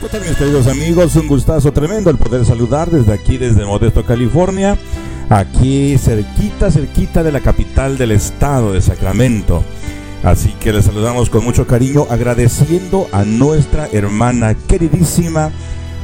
¿Qué 0.00 0.08
tal 0.08 0.22
mis 0.22 0.34
queridos 0.38 0.66
amigos? 0.66 1.14
Un 1.16 1.28
gustazo 1.28 1.72
tremendo 1.72 2.08
el 2.08 2.16
poder 2.16 2.46
saludar 2.46 2.90
desde 2.90 3.12
aquí, 3.12 3.36
desde 3.36 3.66
Modesto, 3.66 4.02
California. 4.02 4.78
Aquí 5.28 5.98
cerquita, 5.98 6.70
cerquita 6.70 7.22
de 7.22 7.30
la 7.30 7.40
capital 7.40 7.98
del 7.98 8.12
estado 8.12 8.72
de 8.72 8.80
Sacramento. 8.80 9.62
Así 10.22 10.54
que 10.58 10.72
les 10.72 10.86
saludamos 10.86 11.28
con 11.28 11.44
mucho 11.44 11.66
cariño, 11.66 12.06
agradeciendo 12.08 13.08
a 13.12 13.24
nuestra 13.24 13.88
hermana 13.92 14.54
queridísima 14.54 15.50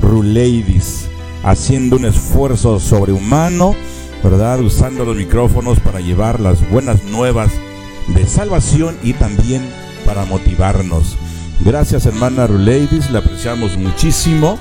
Ruleidis, 0.03 1.07
haciendo 1.43 1.97
un 1.97 2.05
esfuerzo 2.05 2.79
sobrehumano, 2.79 3.75
¿verdad? 4.23 4.61
Usando 4.61 5.07
los 5.07 5.17
micrófonos 5.17 5.81
para 5.81 6.01
llevar 6.01 6.39
las 6.39 6.69
buenas 6.69 7.03
nuevas 7.05 7.51
de 8.09 8.27
salvación 8.27 8.99
y 9.03 9.15
también 9.15 9.63
para 10.05 10.27
motivarnos. 10.27 11.17
Gracias 11.61 12.07
hermana 12.07 12.47
Ruleidis, 12.47 13.11
le 13.11 13.19
apreciamos 13.19 13.77
muchísimo. 13.77 14.59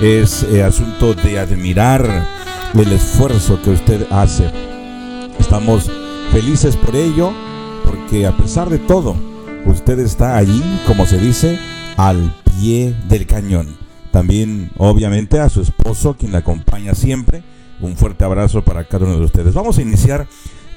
Es 0.00 0.42
eh, 0.44 0.62
asunto 0.62 1.14
de 1.14 1.38
admirar 1.38 2.26
el 2.74 2.92
esfuerzo 2.92 3.60
que 3.62 3.70
usted 3.70 4.06
hace. 4.10 4.50
Estamos 5.38 5.90
felices 6.32 6.76
por 6.76 6.94
ello, 6.94 7.32
porque 7.84 8.26
a 8.26 8.36
pesar 8.36 8.68
de 8.68 8.78
todo, 8.78 9.16
usted 9.66 9.98
está 10.00 10.36
allí, 10.36 10.62
como 10.86 11.06
se 11.06 11.18
dice, 11.18 11.58
al 11.96 12.34
pie 12.58 12.94
del 13.08 13.26
cañón. 13.26 13.76
También, 14.10 14.70
obviamente, 14.76 15.40
a 15.40 15.48
su 15.48 15.62
esposo, 15.62 16.16
quien 16.16 16.32
la 16.32 16.38
acompaña 16.38 16.94
siempre. 16.94 17.42
Un 17.80 17.96
fuerte 17.96 18.24
abrazo 18.24 18.62
para 18.62 18.86
cada 18.86 19.06
uno 19.06 19.18
de 19.18 19.24
ustedes. 19.24 19.54
Vamos 19.54 19.78
a 19.78 19.82
iniciar 19.82 20.28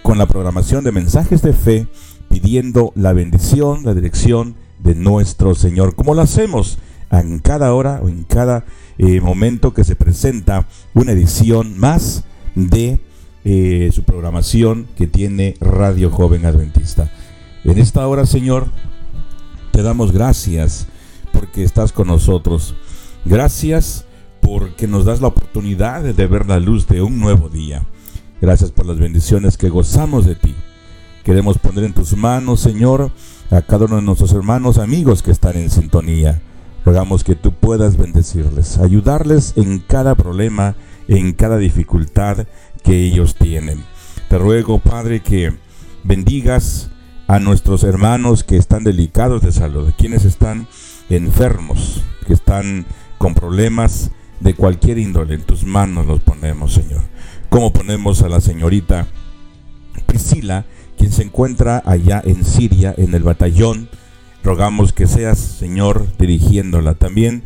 con 0.02 0.18
la 0.18 0.28
programación 0.28 0.84
de 0.84 0.92
mensajes 0.92 1.42
de 1.42 1.54
fe, 1.54 1.88
pidiendo 2.30 2.94
la 2.96 3.14
bendición, 3.14 3.84
la 3.84 3.94
dirección 3.94 4.56
de 4.80 4.96
nuestro 4.96 5.56
Señor, 5.56 5.96
como 5.96 6.14
lo 6.14 6.22
hacemos 6.22 6.78
en 7.12 7.40
cada 7.40 7.74
hora 7.74 8.02
o 8.04 8.10
en 8.10 8.24
cada 8.24 8.66
eh, 8.98 9.22
momento 9.22 9.74
que 9.74 9.84
se 9.84 9.96
presenta 9.96 10.68
una 10.94 11.12
edición 11.12 11.78
más 11.80 12.24
de 12.56 13.00
eh, 13.46 13.90
su 13.94 14.04
programación 14.04 14.88
que 14.98 15.08
tiene 15.08 15.56
Radio 15.62 16.12
Joven 16.12 16.46
Adventista. 16.46 17.12
En 17.64 17.78
esta 17.80 18.08
hora, 18.08 18.26
Señor, 18.26 18.68
te 19.72 19.84
damos 19.84 20.12
gracias 20.12 20.88
porque 21.32 21.64
estás 21.64 21.92
con 21.92 22.08
nosotros. 22.08 22.76
Gracias 23.26 24.06
porque 24.42 24.88
nos 24.88 25.06
das 25.06 25.22
la 25.22 25.28
oportunidad 25.28 26.02
de 26.02 26.28
ver 26.28 26.48
la 26.48 26.60
luz 26.60 26.88
de 26.88 27.02
un 27.02 27.20
nuevo 27.20 27.50
día. 27.50 27.84
Gracias 28.42 28.72
por 28.72 28.86
las 28.86 29.00
bendiciones 29.00 29.58
que 29.58 29.70
gozamos 29.70 30.26
de 30.26 30.36
ti. 30.36 30.56
Queremos 31.28 31.58
poner 31.58 31.84
en 31.84 31.92
tus 31.92 32.16
manos, 32.16 32.62
Señor, 32.62 33.12
a 33.52 33.62
cada 33.62 33.84
uno 33.84 33.98
de 33.98 34.02
nuestros 34.02 34.32
hermanos, 34.32 34.78
amigos 34.78 35.22
que 35.22 35.32
están 35.32 35.58
en 35.58 35.70
sintonía. 35.70 36.42
Rogamos 36.86 37.26
que 37.26 37.36
tú 37.36 37.52
puedas 37.52 37.98
bendecirles, 37.98 38.78
ayudarles 38.78 39.52
en 39.58 39.80
cada 39.80 40.16
problema, 40.16 40.78
en 41.10 41.34
cada 41.34 41.58
dificultad 41.58 42.48
que 42.82 43.04
ellos 43.04 43.36
tienen. 43.36 43.84
Te 44.30 44.38
ruego, 44.38 44.80
Padre, 44.80 45.20
que 45.20 45.52
bendigas 46.06 46.92
a 47.28 47.40
nuestros 47.40 47.84
hermanos 47.84 48.46
que 48.46 48.56
están 48.56 48.86
delicados 48.86 49.42
de 49.42 49.52
salud, 49.52 49.92
quienes 49.98 50.24
están 50.24 50.70
enfermos, 51.10 52.04
que 52.26 52.32
están 52.32 52.86
con 53.18 53.34
problemas 53.34 54.12
de 54.40 54.54
cualquier 54.54 54.98
índole. 54.98 55.36
En 55.36 55.42
tus 55.42 55.66
manos 55.66 56.06
los 56.06 56.22
ponemos, 56.22 56.74
Señor. 56.74 57.02
Como 57.50 57.74
ponemos 57.74 58.22
a 58.22 58.30
la 58.30 58.40
señorita 58.40 59.08
Priscila, 60.06 60.66
se 61.12 61.24
encuentra 61.24 61.82
allá 61.86 62.22
en 62.24 62.44
Siria, 62.44 62.94
en 62.98 63.14
el 63.14 63.24
batallón. 63.24 63.90
Rogamos 64.44 64.94
que 64.94 65.08
seas, 65.08 65.40
Señor, 65.40 66.08
dirigiéndola 66.18 66.96
también 66.96 67.44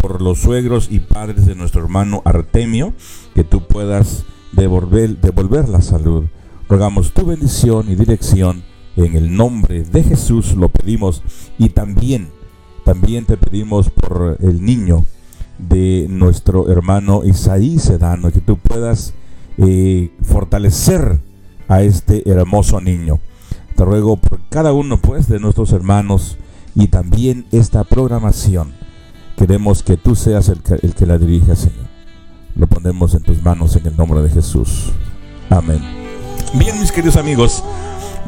por 0.00 0.20
los 0.20 0.40
suegros 0.40 0.88
y 0.90 1.00
padres 1.00 1.46
de 1.46 1.54
nuestro 1.54 1.82
hermano 1.82 2.22
Artemio, 2.24 2.92
que 3.34 3.44
tú 3.44 3.66
puedas 3.66 4.24
devolver, 4.52 5.20
devolver 5.20 5.68
la 5.68 5.80
salud. 5.80 6.24
Rogamos 6.68 7.12
tu 7.12 7.26
bendición 7.26 7.90
y 7.90 7.94
dirección 7.94 8.62
en 8.96 9.16
el 9.16 9.36
nombre 9.36 9.82
de 9.82 10.02
Jesús 10.02 10.54
lo 10.54 10.68
pedimos 10.68 11.22
y 11.58 11.70
también, 11.70 12.28
también 12.84 13.24
te 13.24 13.36
pedimos 13.36 13.90
por 13.90 14.36
el 14.40 14.64
niño 14.64 15.04
de 15.58 16.06
nuestro 16.08 16.70
hermano 16.70 17.24
Isaí 17.24 17.78
Sedano, 17.78 18.30
que 18.30 18.40
tú 18.40 18.56
puedas 18.56 19.14
eh, 19.58 20.10
fortalecer 20.22 21.20
a 21.68 21.82
este 21.82 22.28
hermoso 22.28 22.80
niño. 22.80 23.20
Te 23.76 23.84
ruego 23.84 24.16
por 24.16 24.40
cada 24.48 24.72
uno 24.72 24.98
pues 24.98 25.28
de 25.28 25.40
nuestros 25.40 25.72
hermanos 25.72 26.36
y 26.74 26.88
también 26.88 27.46
esta 27.52 27.84
programación. 27.84 28.72
Queremos 29.36 29.82
que 29.82 29.96
tú 29.96 30.14
seas 30.14 30.48
el 30.48 30.62
que, 30.62 30.74
el 30.74 30.94
que 30.94 31.06
la 31.06 31.18
dirija, 31.18 31.56
Señor. 31.56 31.86
Lo 32.54 32.68
ponemos 32.68 33.14
en 33.14 33.22
tus 33.22 33.42
manos 33.42 33.74
en 33.76 33.86
el 33.86 33.96
nombre 33.96 34.22
de 34.22 34.30
Jesús. 34.30 34.92
Amén. 35.50 35.80
Bien, 36.54 36.78
mis 36.80 36.92
queridos 36.92 37.16
amigos, 37.16 37.64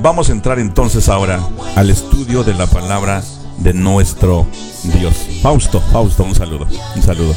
vamos 0.03 0.29
a 0.29 0.33
entrar 0.33 0.59
entonces 0.59 1.09
ahora 1.09 1.41
al 1.77 1.91
estudio 1.91 2.43
de 2.43 2.55
la 2.55 2.67
palabra 2.67 3.23
de 3.59 3.73
nuestro 3.73 4.47
Dios. 4.83 5.15
Fausto, 5.43 5.81
Fausto, 5.81 6.25
un 6.25 6.35
saludo, 6.35 6.67
un 6.97 7.03
saludo. 7.03 7.35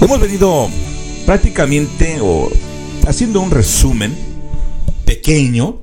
Hemos 0.00 0.20
venido 0.20 0.68
prácticamente 1.24 2.18
o 2.20 2.48
haciendo 3.06 3.40
un 3.40 3.50
resumen 3.50 4.16
pequeño 5.04 5.80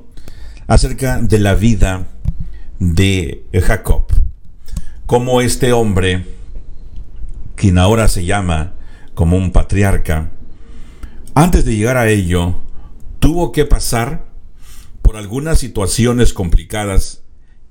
acerca 0.68 1.20
de 1.22 1.40
la 1.40 1.56
vida 1.56 2.08
de 2.80 3.46
Jacob. 3.54 4.06
Como 5.06 5.42
este 5.42 5.74
hombre, 5.74 6.26
quien 7.56 7.78
ahora 7.78 8.08
se 8.08 8.26
llama 8.26 8.74
como 9.16 9.38
un 9.38 9.52
patriarca, 9.52 10.32
antes 11.36 11.66
de 11.66 11.76
llegar 11.76 11.98
a 11.98 12.10
ello, 12.10 12.56
tuvo 13.20 13.52
que 13.52 13.66
pasar 13.66 14.28
por 15.02 15.18
algunas 15.18 15.60
situaciones 15.60 16.34
complicadas 16.34 17.24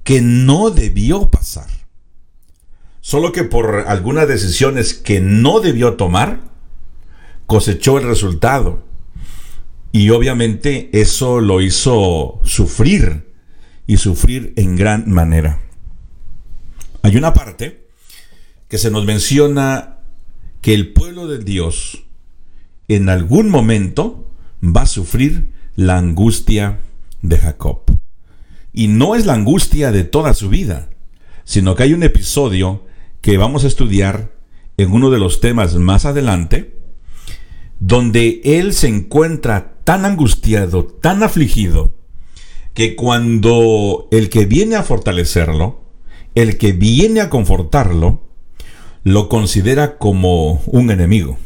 que 0.05 0.21
no 0.21 0.71
debió 0.71 1.31
pasar. 1.31 1.69
Solo 3.01 3.33
que 3.33 3.45
por 3.45 3.85
algunas 3.87 4.29
decisiones 4.29 4.93
que 4.95 5.21
no 5.21 5.61
debió 5.61 5.95
tomar, 5.95 6.41
cosechó 7.47 7.99
el 7.99 8.05
resultado 8.05 8.88
y 9.93 10.10
obviamente 10.10 10.91
eso 10.93 11.41
lo 11.41 11.60
hizo 11.60 12.41
sufrir 12.44 13.32
y 13.87 13.97
sufrir 13.97 14.53
en 14.56 14.76
gran 14.76 15.10
manera. 15.10 15.60
Hay 17.03 17.16
una 17.16 17.32
parte 17.32 17.88
que 18.69 18.78
se 18.78 18.91
nos 18.91 19.06
menciona 19.06 19.99
que 20.60 20.75
el 20.75 20.93
pueblo 20.93 21.26
de 21.26 21.38
Dios 21.38 22.04
en 22.88 23.09
algún 23.09 23.49
momento 23.49 24.31
va 24.62 24.82
a 24.82 24.87
sufrir 24.87 25.53
la 25.76 25.99
angustia 25.99 26.81
de 27.22 27.38
Jacob. 27.38 27.82
Y 28.72 28.88
no 28.88 29.15
es 29.15 29.26
la 29.26 29.34
angustia 29.34 29.93
de 29.93 30.05
toda 30.05 30.34
su 30.34 30.49
vida, 30.49 30.91
sino 31.44 31.75
que 31.75 31.84
hay 31.84 31.94
un 31.94 32.03
episodio 32.03 32.84
que 33.20 33.38
vamos 33.38 33.65
a 33.65 33.69
estudiar 33.69 34.32
en 34.76 34.93
uno 34.93 35.10
de 35.10 35.19
los 35.19 35.41
temas 35.41 35.75
más 35.76 36.05
adelante, 36.05 36.78
donde 37.81 38.41
él 38.44 38.72
se 38.72 38.89
encuentra 38.89 39.75
tan 39.84 40.05
angustiado, 40.05 40.84
tan 40.84 41.22
afligido, 41.22 41.94
que 42.75 42.97
cuando 42.97 44.09
el 44.11 44.28
que 44.28 44.47
viene 44.47 44.77
a 44.77 44.83
fortalecerlo, 44.83 45.81
el 46.34 46.59
que 46.59 46.72
viene 46.72 47.21
a 47.21 47.31
confortarlo, 47.31 48.22
lo 49.05 49.28
considera 49.28 49.99
como 49.99 50.62
un 50.67 50.91
enemigo, 50.91 51.38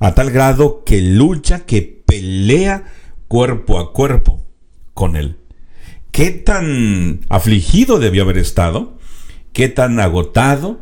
a 0.00 0.14
tal 0.14 0.30
grado 0.30 0.82
que 0.84 1.00
lucha, 1.00 1.60
que 1.60 2.02
pelea 2.04 2.84
cuerpo 3.28 3.78
a 3.78 3.92
cuerpo 3.92 4.42
con 4.92 5.16
él. 5.16 5.38
¿Qué 6.10 6.30
tan 6.30 7.20
afligido 7.28 7.98
debió 7.98 8.22
haber 8.22 8.38
estado? 8.38 8.98
¿Qué 9.52 9.68
tan 9.68 9.98
agotado? 10.00 10.80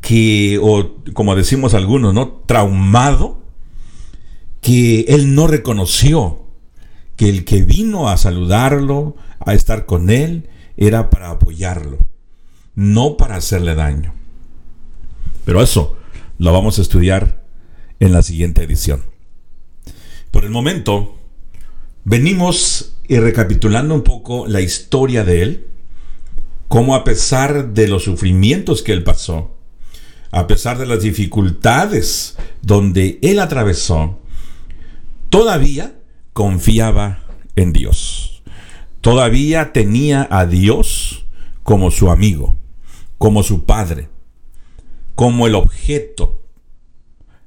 Que, 0.00 0.58
o 0.62 0.96
como 1.12 1.34
decimos 1.34 1.74
algunos, 1.74 2.14
¿no? 2.14 2.42
Traumado 2.46 3.39
que 4.60 5.00
él 5.08 5.34
no 5.34 5.46
reconoció 5.46 6.44
que 7.16 7.28
el 7.28 7.44
que 7.44 7.62
vino 7.62 8.08
a 8.08 8.16
saludarlo, 8.16 9.16
a 9.40 9.54
estar 9.54 9.84
con 9.86 10.10
él, 10.10 10.48
era 10.76 11.10
para 11.10 11.30
apoyarlo, 11.30 11.98
no 12.74 13.16
para 13.18 13.36
hacerle 13.36 13.74
daño. 13.74 14.14
Pero 15.44 15.62
eso 15.62 15.96
lo 16.38 16.52
vamos 16.52 16.78
a 16.78 16.82
estudiar 16.82 17.44
en 18.00 18.12
la 18.12 18.22
siguiente 18.22 18.62
edición. 18.62 19.02
Por 20.30 20.44
el 20.44 20.50
momento, 20.50 21.18
venimos 22.04 22.96
y 23.06 23.18
recapitulando 23.18 23.94
un 23.94 24.02
poco 24.02 24.46
la 24.46 24.60
historia 24.60 25.24
de 25.24 25.42
él, 25.42 25.66
cómo 26.68 26.94
a 26.94 27.04
pesar 27.04 27.74
de 27.74 27.88
los 27.88 28.04
sufrimientos 28.04 28.82
que 28.82 28.92
él 28.92 29.02
pasó, 29.02 29.56
a 30.30 30.46
pesar 30.46 30.78
de 30.78 30.86
las 30.86 31.02
dificultades 31.02 32.36
donde 32.62 33.18
él 33.20 33.40
atravesó, 33.40 34.19
todavía 35.30 35.94
confiaba 36.34 37.24
en 37.56 37.72
Dios. 37.72 38.42
Todavía 39.00 39.72
tenía 39.72 40.28
a 40.30 40.44
Dios 40.44 41.24
como 41.62 41.90
su 41.90 42.10
amigo, 42.10 42.54
como 43.16 43.42
su 43.42 43.64
padre. 43.64 44.08
como 45.20 45.46
el 45.46 45.54
objeto 45.54 46.40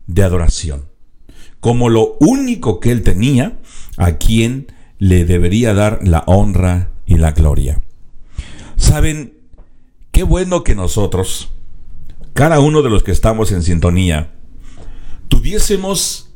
de 0.05 0.21
adoración, 0.21 0.85
como 1.59 1.89
lo 1.89 2.17
único 2.19 2.79
que 2.79 2.91
él 2.91 3.01
tenía 3.01 3.57
a 3.97 4.19
quien 4.19 4.71
le 4.99 5.25
debería 5.25 5.73
dar 5.73 5.99
la 6.03 6.23
honra 6.27 6.91
y 7.07 7.17
la 7.17 7.31
gloria. 7.31 7.81
Saben, 8.75 9.33
qué 10.11 10.21
bueno 10.21 10.63
que 10.63 10.75
nosotros, 10.75 11.49
cada 12.33 12.59
uno 12.59 12.83
de 12.83 12.91
los 12.91 13.01
que 13.01 13.11
estamos 13.11 13.51
en 13.51 13.63
sintonía, 13.63 14.35
tuviésemos 15.29 16.32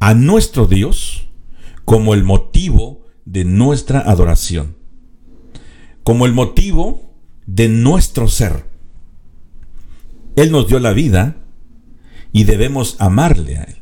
a 0.00 0.14
nuestro 0.14 0.66
Dios 0.66 1.28
como 1.84 2.14
el 2.14 2.24
motivo 2.24 3.06
de 3.24 3.44
nuestra 3.44 4.00
adoración, 4.00 4.76
como 6.02 6.26
el 6.26 6.32
motivo 6.32 7.14
de 7.46 7.68
nuestro 7.68 8.28
ser. 8.28 8.64
Él 10.36 10.52
nos 10.52 10.68
dio 10.68 10.78
la 10.78 10.92
vida 10.92 11.36
y 12.32 12.44
debemos 12.44 12.96
amarle 13.00 13.56
a 13.56 13.62
Él. 13.64 13.76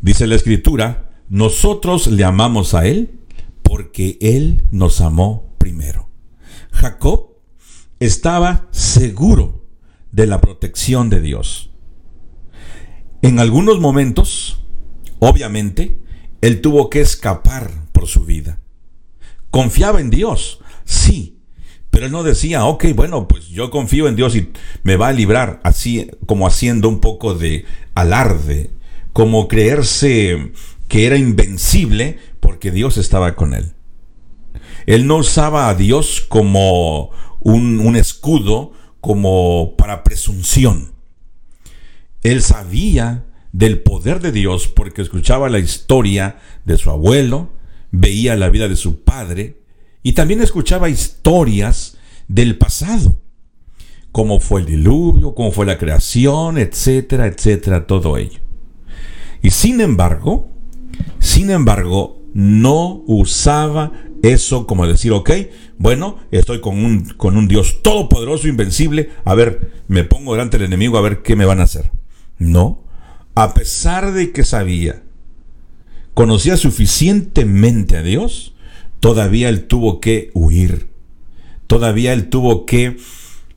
Dice 0.00 0.26
la 0.26 0.34
Escritura, 0.34 1.10
nosotros 1.28 2.06
le 2.06 2.24
amamos 2.24 2.74
a 2.74 2.86
Él 2.86 3.20
porque 3.62 4.18
Él 4.20 4.64
nos 4.70 5.00
amó 5.00 5.54
primero. 5.58 6.08
Jacob 6.72 7.36
estaba 8.00 8.66
seguro 8.70 9.66
de 10.10 10.26
la 10.26 10.40
protección 10.40 11.10
de 11.10 11.20
Dios. 11.20 11.69
En 13.22 13.38
algunos 13.38 13.80
momentos, 13.80 14.64
obviamente, 15.18 15.98
él 16.40 16.60
tuvo 16.60 16.90
que 16.90 17.00
escapar 17.00 17.70
por 17.92 18.06
su 18.06 18.24
vida. 18.24 18.60
Confiaba 19.50 20.00
en 20.00 20.10
Dios, 20.10 20.60
sí, 20.84 21.40
pero 21.90 22.06
él 22.06 22.12
no 22.12 22.22
decía, 22.22 22.64
ok, 22.64 22.86
bueno, 22.94 23.28
pues 23.28 23.48
yo 23.48 23.70
confío 23.70 24.08
en 24.08 24.16
Dios 24.16 24.36
y 24.36 24.50
me 24.84 24.96
va 24.96 25.08
a 25.08 25.12
librar, 25.12 25.60
así 25.64 26.10
como 26.26 26.46
haciendo 26.46 26.88
un 26.88 27.00
poco 27.00 27.34
de 27.34 27.64
alarde, 27.94 28.70
como 29.12 29.48
creerse 29.48 30.52
que 30.88 31.06
era 31.06 31.16
invencible 31.16 32.18
porque 32.40 32.70
Dios 32.70 32.96
estaba 32.96 33.36
con 33.36 33.54
él. 33.54 33.74
Él 34.86 35.06
no 35.06 35.16
usaba 35.16 35.68
a 35.68 35.74
Dios 35.74 36.20
como 36.20 37.10
un, 37.40 37.96
escudo, 37.96 38.72
como 39.00 39.74
para 39.76 40.04
presunción. 40.04 40.92
Él 42.22 42.42
sabía 42.42 43.24
del 43.52 43.80
poder 43.80 44.20
de 44.20 44.32
Dios 44.32 44.68
porque 44.68 45.02
escuchaba 45.02 45.48
la 45.48 45.58
historia 45.58 46.38
de 46.64 46.76
su 46.76 46.90
abuelo, 46.90 47.50
veía 47.90 48.36
la 48.36 48.50
vida 48.50 48.68
de 48.68 48.76
su 48.76 49.02
padre 49.02 49.62
y 50.02 50.12
también 50.12 50.40
escuchaba 50.40 50.88
historias 50.88 51.96
del 52.28 52.56
pasado, 52.56 53.20
cómo 54.12 54.40
fue 54.40 54.60
el 54.60 54.66
diluvio, 54.66 55.34
cómo 55.34 55.52
fue 55.52 55.66
la 55.66 55.78
creación, 55.78 56.58
etcétera, 56.58 57.26
etcétera, 57.26 57.86
todo 57.86 58.16
ello. 58.16 58.40
Y 59.42 59.50
sin 59.50 59.80
embargo, 59.80 60.48
sin 61.18 61.50
embargo, 61.50 62.20
no 62.34 63.02
usaba 63.06 63.92
eso 64.22 64.66
como 64.66 64.86
decir, 64.86 65.12
ok, 65.12 65.30
bueno, 65.78 66.18
estoy 66.30 66.60
con 66.60 66.84
un, 66.84 67.04
con 67.16 67.36
un 67.36 67.48
Dios 67.48 67.82
todopoderoso, 67.82 68.48
invencible, 68.48 69.10
a 69.24 69.34
ver, 69.34 69.82
me 69.88 70.04
pongo 70.04 70.32
delante 70.32 70.58
del 70.58 70.66
enemigo 70.66 70.98
a 70.98 71.02
ver 71.02 71.22
qué 71.22 71.36
me 71.36 71.46
van 71.46 71.60
a 71.60 71.64
hacer. 71.64 71.90
No, 72.40 72.82
a 73.34 73.52
pesar 73.52 74.12
de 74.12 74.32
que 74.32 74.44
sabía, 74.44 75.02
conocía 76.14 76.56
suficientemente 76.56 77.98
a 77.98 78.02
Dios, 78.02 78.54
todavía 78.98 79.50
él 79.50 79.66
tuvo 79.66 80.00
que 80.00 80.30
huir. 80.32 80.88
Todavía 81.66 82.14
él 82.14 82.30
tuvo 82.30 82.64
que 82.64 82.96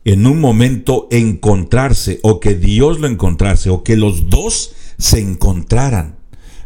en 0.03 0.27
un 0.27 0.41
momento 0.41 1.07
encontrarse 1.12 2.19
o 2.24 2.41
que 2.41 2.56
Dios 2.56 3.00
lo 3.00 3.07
encontrase 3.07 3.69
o 3.69 3.83
que 3.83 3.95
los 3.95 4.30
dos 4.30 4.75
se 4.97 5.21
encontraran 5.21 6.18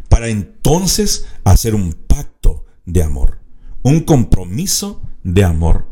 para 0.08 0.28
entonces 0.28 1.28
hacer 1.44 1.76
un 1.76 1.92
pacto 1.92 2.64
de 2.84 3.04
amor, 3.04 3.38
un 3.82 4.00
compromiso 4.00 5.00
de 5.22 5.44
amor, 5.44 5.86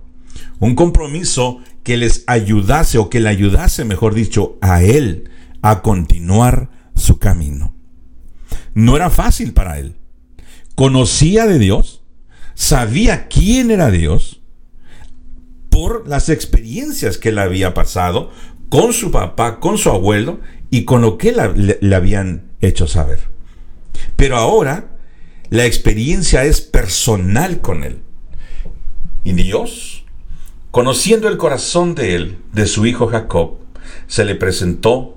un 0.58 0.74
compromiso 0.74 1.60
que 1.84 1.96
les 1.96 2.24
ayudase 2.26 2.98
o 2.98 3.08
que 3.10 3.20
le 3.20 3.28
ayudase, 3.28 3.84
mejor 3.84 4.12
dicho, 4.12 4.58
a 4.60 4.82
él 4.82 5.30
a 5.70 5.82
continuar 5.82 6.70
su 6.94 7.18
camino. 7.18 7.74
No 8.74 8.94
era 8.94 9.10
fácil 9.10 9.52
para 9.52 9.78
él. 9.80 9.96
Conocía 10.76 11.46
de 11.46 11.58
Dios, 11.58 12.04
sabía 12.54 13.26
quién 13.26 13.72
era 13.72 13.90
Dios 13.90 14.42
por 15.70 16.06
las 16.06 16.28
experiencias 16.28 17.18
que 17.18 17.32
le 17.32 17.40
había 17.40 17.74
pasado 17.74 18.30
con 18.68 18.92
su 18.92 19.10
papá, 19.10 19.58
con 19.58 19.76
su 19.76 19.90
abuelo 19.90 20.40
y 20.70 20.84
con 20.84 21.00
lo 21.00 21.18
que 21.18 21.34
le 21.80 21.96
habían 21.96 22.52
hecho 22.60 22.86
saber. 22.86 23.20
Pero 24.14 24.36
ahora 24.36 24.96
la 25.50 25.66
experiencia 25.66 26.44
es 26.44 26.60
personal 26.60 27.60
con 27.60 27.82
Él. 27.82 28.02
Y 29.24 29.32
Dios, 29.32 30.04
conociendo 30.70 31.28
el 31.28 31.38
corazón 31.38 31.96
de 31.96 32.14
Él, 32.14 32.38
de 32.52 32.66
su 32.66 32.86
hijo 32.86 33.08
Jacob, 33.08 33.58
se 34.06 34.24
le 34.24 34.36
presentó 34.36 35.15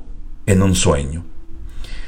en 0.49 0.61
un 0.61 0.75
sueño. 0.75 1.25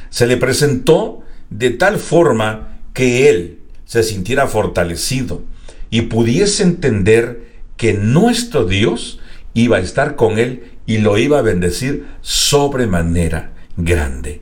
Se 0.09 0.27
le 0.27 0.35
presentó 0.37 1.21
de 1.49 1.69
tal 1.69 1.97
forma 1.97 2.79
que 2.93 3.29
Él 3.29 3.59
se 3.85 4.03
sintiera 4.03 4.47
fortalecido 4.47 5.43
y 5.89 6.03
pudiese 6.03 6.63
entender 6.63 7.45
que 7.77 7.93
nuestro 7.93 8.65
Dios 8.65 9.19
iba 9.53 9.77
a 9.77 9.81
estar 9.81 10.15
con 10.15 10.39
Él 10.39 10.71
y 10.85 10.97
lo 10.97 11.17
iba 11.17 11.39
a 11.39 11.43
bendecir 11.43 12.07
sobremanera 12.21 13.53
grande. 13.77 14.41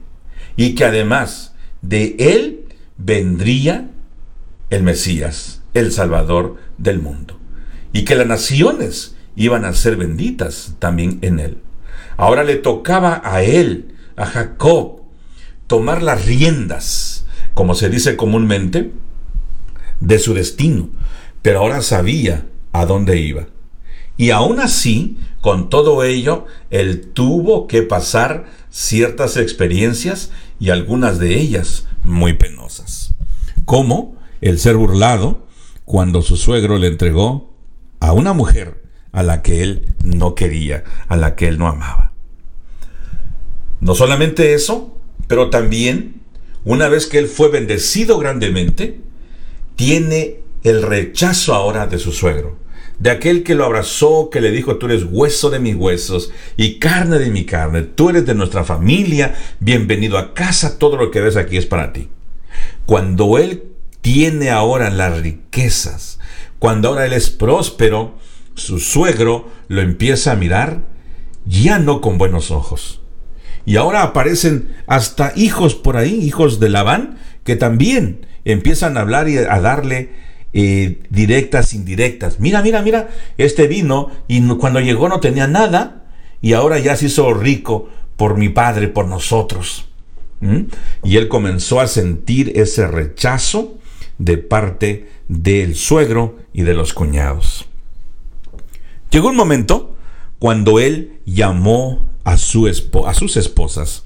Y 0.56 0.76
que 0.76 0.86
además 0.86 1.54
de 1.82 2.16
él 2.20 2.66
vendría 2.98 3.90
el 4.70 4.84
Mesías, 4.84 5.62
el 5.74 5.92
Salvador 5.92 6.58
del 6.78 7.00
mundo. 7.00 7.40
Y 7.94 8.06
que 8.06 8.16
las 8.16 8.28
naciones 8.28 9.16
iban 9.36 9.66
a 9.66 9.74
ser 9.74 9.96
benditas 9.96 10.76
también 10.80 11.20
en 11.22 11.40
él. 11.40 11.58
Ahora 12.20 12.44
le 12.44 12.58
tocaba 12.58 13.22
a 13.24 13.44
él, 13.44 13.96
a 14.18 14.26
Jacob, 14.26 15.04
tomar 15.68 16.04
las 16.04 16.26
riendas, 16.26 17.26
como 17.54 17.76
se 17.76 17.88
dice 17.88 18.18
comúnmente, 18.18 18.92
de 20.02 20.20
su 20.20 20.34
destino. 20.34 20.90
Pero 21.42 21.60
ahora 21.60 21.82
sabía 21.82 22.46
a 22.74 22.86
dónde 22.86 23.22
iba. 23.22 23.48
Y 24.18 24.32
aún 24.32 24.60
así, 24.60 25.18
con 25.40 25.70
todo 25.70 26.04
ello, 26.04 26.46
él 26.72 27.10
tuvo 27.14 27.68
que 27.68 27.84
pasar 27.84 28.48
ciertas 28.70 29.38
experiencias 29.38 30.30
y 30.60 30.72
algunas 30.72 31.20
de 31.20 31.40
ellas 31.40 31.88
muy 32.04 32.34
penosas. 32.34 33.14
Como 33.64 34.18
el 34.42 34.60
ser 34.60 34.76
burlado 34.76 35.48
cuando 35.86 36.22
su 36.22 36.36
suegro 36.36 36.80
le 36.80 36.88
entregó 36.88 37.54
a 38.02 38.12
una 38.12 38.34
mujer 38.34 38.89
a 39.12 39.24
la 39.24 39.42
que 39.42 39.64
él 39.64 39.94
no 40.04 40.36
quería, 40.36 40.84
a 41.08 41.18
la 41.18 41.36
que 41.36 41.48
él 41.48 41.58
no 41.58 41.68
amaba. 41.68 42.14
No 43.80 43.96
solamente 43.96 44.54
eso, 44.54 44.98
pero 45.28 45.50
también, 45.50 46.22
una 46.66 46.90
vez 46.90 47.08
que 47.08 47.18
él 47.18 47.28
fue 47.28 47.50
bendecido 47.50 48.18
grandemente, 48.18 49.00
tiene 49.76 50.42
el 50.64 50.82
rechazo 50.82 51.54
ahora 51.54 51.88
de 51.88 52.00
su 52.00 52.12
suegro 52.12 52.60
de 53.00 53.10
aquel 53.12 53.44
que 53.44 53.56
lo 53.56 53.66
abrazó, 53.66 54.30
que 54.30 54.42
le 54.42 54.52
dijo, 54.52 54.78
tú 54.78 54.88
eres 54.88 55.06
hueso 55.10 55.50
de 55.50 55.60
mis 55.60 55.76
huesos 55.76 56.32
y 56.58 56.80
carne 56.80 57.18
de 57.18 57.32
mi 57.32 57.46
carne, 57.46 57.82
tú 57.82 58.10
eres 58.10 58.26
de 58.26 58.36
nuestra 58.36 58.66
familia, 58.66 59.36
bienvenido 59.60 60.18
a 60.18 60.34
casa, 60.34 60.78
todo 60.78 60.98
lo 60.98 61.10
que 61.10 61.22
ves 61.22 61.38
aquí 61.38 61.58
es 61.58 61.66
para 61.66 61.94
ti. 61.94 62.10
Cuando 62.86 63.38
Él 63.38 63.64
tiene 64.02 64.50
ahora 64.50 64.90
las 64.90 65.22
riquezas, 65.22 66.20
cuando 66.60 66.90
ahora 66.90 67.06
Él 67.06 67.14
es 67.14 67.30
próspero, 67.30 68.18
su 68.60 68.80
suegro 68.80 69.50
lo 69.68 69.82
empieza 69.82 70.32
a 70.32 70.36
mirar 70.36 70.82
ya 71.46 71.80
no 71.80 72.02
con 72.02 72.18
buenos 72.18 72.52
ojos. 72.52 73.02
Y 73.66 73.76
ahora 73.76 74.04
aparecen 74.04 74.76
hasta 74.88 75.34
hijos 75.36 75.76
por 75.76 75.98
ahí, 75.98 76.14
hijos 76.16 76.60
de 76.60 76.70
Labán, 76.70 77.18
que 77.44 77.56
también 77.56 78.26
empiezan 78.46 78.98
a 78.98 79.02
hablar 79.02 79.30
y 79.30 79.38
a 79.38 79.60
darle 79.60 80.10
eh, 80.54 81.02
directas, 81.10 81.74
indirectas. 81.74 82.40
Mira, 82.40 82.62
mira, 82.62 82.82
mira, 82.82 83.10
este 83.38 83.68
vino 83.68 84.10
y 84.28 84.42
cuando 84.56 84.80
llegó 84.80 85.08
no 85.08 85.20
tenía 85.20 85.48
nada 85.48 86.06
y 86.42 86.54
ahora 86.54 86.80
ya 86.80 86.96
se 86.96 87.06
hizo 87.06 87.34
rico 87.34 87.90
por 88.16 88.38
mi 88.38 88.50
padre, 88.50 88.88
por 88.88 89.08
nosotros. 89.08 89.90
¿Mm? 90.42 90.64
Y 91.04 91.18
él 91.18 91.28
comenzó 91.28 91.80
a 91.82 91.88
sentir 91.88 92.54
ese 92.56 92.88
rechazo 92.88 93.78
de 94.18 94.38
parte 94.38 95.10
del 95.28 95.76
suegro 95.76 96.38
y 96.54 96.64
de 96.64 96.74
los 96.74 96.94
cuñados. 96.94 97.69
Llegó 99.12 99.30
un 99.30 99.36
momento 99.36 99.96
cuando 100.38 100.80
él 100.80 101.20
llamó 101.26 102.10
a, 102.24 102.38
su 102.38 102.68
a 102.68 103.14
sus 103.14 103.38
esposas. 103.38 104.04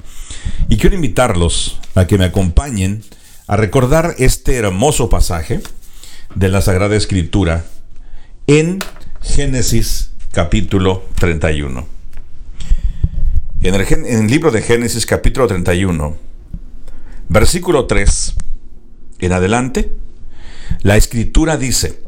Y 0.70 0.78
quiero 0.78 0.96
invitarlos 0.96 1.80
a 1.96 2.08
que 2.08 2.18
me 2.18 2.26
acompañen 2.26 3.04
a 3.48 3.58
recordar 3.58 4.16
este 4.18 4.56
hermoso 4.56 5.10
pasaje 5.10 5.62
de 6.36 6.48
la 6.48 6.62
Sagrada 6.62 6.96
Escritura 6.96 7.66
en 8.48 8.80
Génesis 9.22 10.12
capítulo 10.32 11.04
31. 11.16 11.86
En 13.62 13.76
el, 13.76 13.82
en 13.82 14.06
el 14.06 14.28
libro 14.28 14.52
de 14.52 14.62
Génesis 14.62 15.06
capítulo 15.06 15.48
31, 15.48 16.16
versículo 17.28 17.88
3 17.88 18.36
en 19.20 19.32
adelante, 19.34 19.94
la 20.82 20.96
escritura 20.96 21.58
dice, 21.58 22.02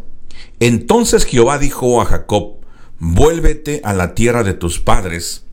entonces 0.60 1.26
Jehová 1.26 1.58
dijo 1.60 2.02
a 2.02 2.06
Jacob, 2.06 2.65
vuélvete 3.00 3.82
a 3.84 3.94
la 3.94 4.16
tierra 4.16 4.44
de 4.44 4.54
tus 4.54 4.80
padres, 4.80 5.46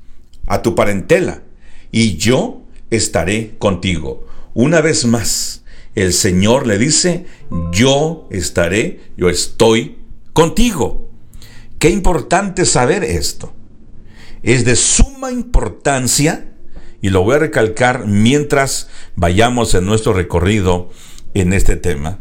a 0.46 0.62
tu 0.62 0.74
parentela, 0.74 1.42
y 1.90 2.16
yo 2.16 2.62
estaré 2.90 3.54
contigo. 3.58 4.26
Una 4.54 4.80
vez 4.80 5.04
más, 5.06 5.64
el 5.94 6.12
Señor 6.12 6.66
le 6.66 6.78
dice, 6.78 7.26
yo 7.72 8.26
estaré, 8.30 9.00
yo 9.16 9.28
estoy 9.28 9.98
contigo. 10.32 11.10
Qué 11.78 11.90
importante 11.90 12.64
saber 12.64 13.04
esto. 13.04 13.52
Es 14.42 14.64
de 14.64 14.76
suma 14.76 15.30
importancia, 15.30 16.48
y 17.00 17.10
lo 17.10 17.24
voy 17.24 17.36
a 17.36 17.40
recalcar 17.40 18.06
mientras 18.06 18.88
vayamos 19.16 19.74
en 19.74 19.84
nuestro 19.84 20.12
recorrido 20.12 20.90
en 21.34 21.52
este 21.52 21.76
tema, 21.76 22.20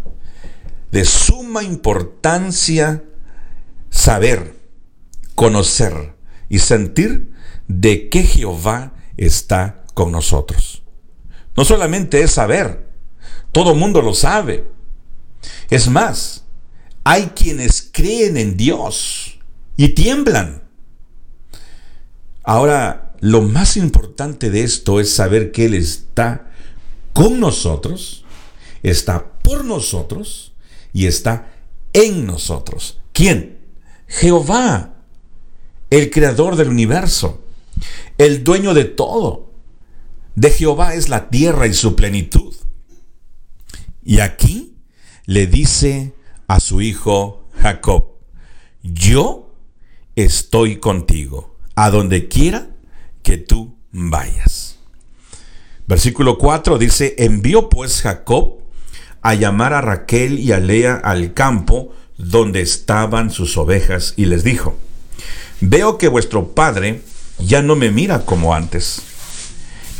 de 0.91 1.05
suma 1.05 1.63
importancia 1.63 3.03
saber, 3.89 4.55
conocer 5.35 6.15
y 6.49 6.59
sentir 6.59 7.31
de 7.67 8.09
que 8.09 8.23
Jehová 8.23 8.93
está 9.17 9.83
con 9.93 10.11
nosotros. 10.11 10.83
No 11.55 11.65
solamente 11.65 12.21
es 12.21 12.31
saber, 12.31 12.89
todo 13.51 13.75
mundo 13.75 14.01
lo 14.01 14.13
sabe. 14.13 14.69
Es 15.69 15.89
más, 15.89 16.45
hay 17.03 17.27
quienes 17.35 17.89
creen 17.91 18.37
en 18.37 18.57
Dios 18.57 19.39
y 19.77 19.89
tiemblan. 19.89 20.63
Ahora, 22.43 23.13
lo 23.19 23.41
más 23.41 23.77
importante 23.77 24.49
de 24.49 24.63
esto 24.63 24.99
es 24.99 25.13
saber 25.13 25.51
que 25.51 25.65
Él 25.65 25.73
está 25.73 26.51
con 27.13 27.39
nosotros, 27.39 28.25
está 28.83 29.31
por 29.43 29.63
nosotros 29.63 30.53
y 30.93 31.05
está 31.05 31.53
en 31.93 32.25
nosotros. 32.25 32.99
¿Quién? 33.13 33.59
Jehová, 34.07 34.95
el 35.91 36.09
creador 36.09 36.55
del 36.55 36.69
universo, 36.69 37.43
el 38.17 38.43
dueño 38.43 38.73
de 38.73 38.85
todo. 38.85 39.51
De 40.35 40.49
Jehová 40.49 40.95
es 40.95 41.09
la 41.09 41.29
tierra 41.29 41.67
y 41.67 41.73
su 41.73 41.95
plenitud. 41.95 42.55
Y 44.03 44.19
aquí 44.21 44.77
le 45.25 45.45
dice 45.45 46.13
a 46.47 46.59
su 46.59 46.81
hijo 46.81 47.45
Jacob, 47.57 48.05
yo 48.81 49.53
estoy 50.15 50.77
contigo, 50.77 51.55
a 51.75 51.91
donde 51.91 52.27
quiera 52.29 52.69
que 53.21 53.37
tú 53.37 53.75
vayas. 53.91 54.77
Versículo 55.87 56.37
4 56.37 56.77
dice, 56.77 57.15
envió 57.17 57.67
pues 57.69 58.01
Jacob 58.01 58.59
a 59.21 59.33
llamar 59.33 59.73
a 59.73 59.81
Raquel 59.81 60.39
y 60.39 60.53
a 60.53 60.59
Lea 60.59 60.95
al 60.95 61.33
campo 61.33 61.93
donde 62.17 62.61
estaban 62.61 63.29
sus 63.29 63.57
ovejas 63.57 64.13
y 64.15 64.25
les 64.25 64.43
dijo, 64.43 64.77
veo 65.61 65.97
que 65.97 66.07
vuestro 66.07 66.53
padre 66.53 67.01
ya 67.39 67.61
no 67.61 67.75
me 67.75 67.91
mira 67.91 68.25
como 68.25 68.53
antes, 68.53 69.01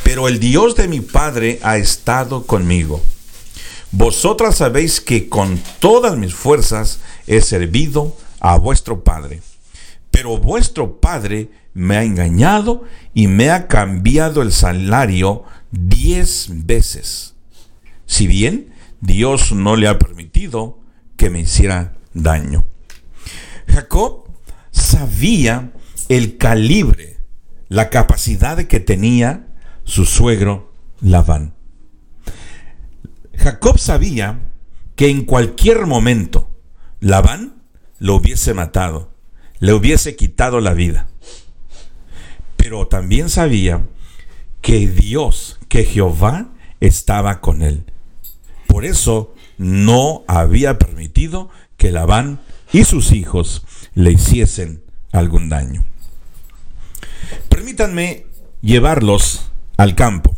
pero 0.04 0.28
el 0.28 0.40
Dios 0.40 0.76
de 0.76 0.88
mi 0.88 1.00
padre 1.00 1.60
ha 1.64 1.78
estado 1.78 2.46
conmigo. 2.46 3.02
Vosotras 3.92 4.56
sabéis 4.56 5.02
que 5.02 5.30
con 5.30 5.60
todas 5.80 6.18
mis 6.18 6.34
fuerzas 6.34 7.00
he 7.28 7.42
servido 7.42 8.16
a 8.40 8.58
vuestro 8.58 9.04
padre, 9.04 9.42
pero 10.10 10.38
vuestro 10.38 11.00
padre 11.00 11.50
me 11.74 11.98
ha 11.98 12.04
engañado 12.04 12.84
y 13.14 13.28
me 13.28 13.52
ha 13.52 13.68
cambiado 13.68 14.42
el 14.42 14.52
salario 14.52 15.44
diez 15.72 16.48
veces. 16.50 17.36
Si 18.06 18.28
bien 18.28 18.74
Dios 19.00 19.52
no 19.52 19.76
le 19.76 19.88
ha 19.88 20.00
permitido 20.00 20.80
que 21.18 21.30
me 21.30 21.42
hiciera 21.42 21.94
daño. 22.14 22.66
Jacob 23.68 24.31
sabía 24.72 25.74
el 26.10 26.38
calibre, 26.38 27.18
la 27.70 27.90
capacidad 27.90 28.58
que 28.64 28.80
tenía 28.80 29.48
su 29.84 30.06
suegro 30.06 30.74
Labán. 31.02 31.54
Jacob 33.38 33.78
sabía 33.78 34.52
que 34.96 35.10
en 35.10 35.26
cualquier 35.26 35.86
momento 35.86 36.50
Labán 37.00 37.64
lo 38.00 38.16
hubiese 38.16 38.54
matado, 38.54 39.14
le 39.60 39.74
hubiese 39.74 40.16
quitado 40.16 40.60
la 40.60 40.74
vida. 40.74 41.08
Pero 42.58 42.88
también 42.88 43.30
sabía 43.30 43.88
que 44.62 44.88
Dios, 44.88 45.60
que 45.68 45.84
Jehová 45.84 46.52
estaba 46.80 47.42
con 47.42 47.64
él. 47.64 47.86
Por 48.68 48.86
eso 48.86 49.34
no 49.58 50.24
había 50.28 50.78
permitido 50.78 51.50
que 51.78 51.92
Labán 51.92 52.40
y 52.72 52.84
sus 52.84 53.12
hijos 53.12 53.66
le 53.94 54.12
hiciesen 54.12 54.84
algún 55.12 55.50
daño. 55.50 55.84
Permítanme 57.50 58.26
llevarlos 58.62 59.52
al 59.78 59.96
campo, 59.96 60.36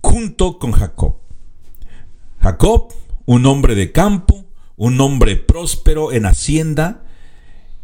junto 0.00 0.58
con 0.58 0.72
Jacob. 0.72 1.16
Jacob, 2.40 2.92
un 3.26 3.46
hombre 3.46 3.74
de 3.74 3.92
campo, 3.92 4.44
un 4.76 5.00
hombre 5.00 5.36
próspero 5.36 6.12
en 6.12 6.26
hacienda, 6.26 7.04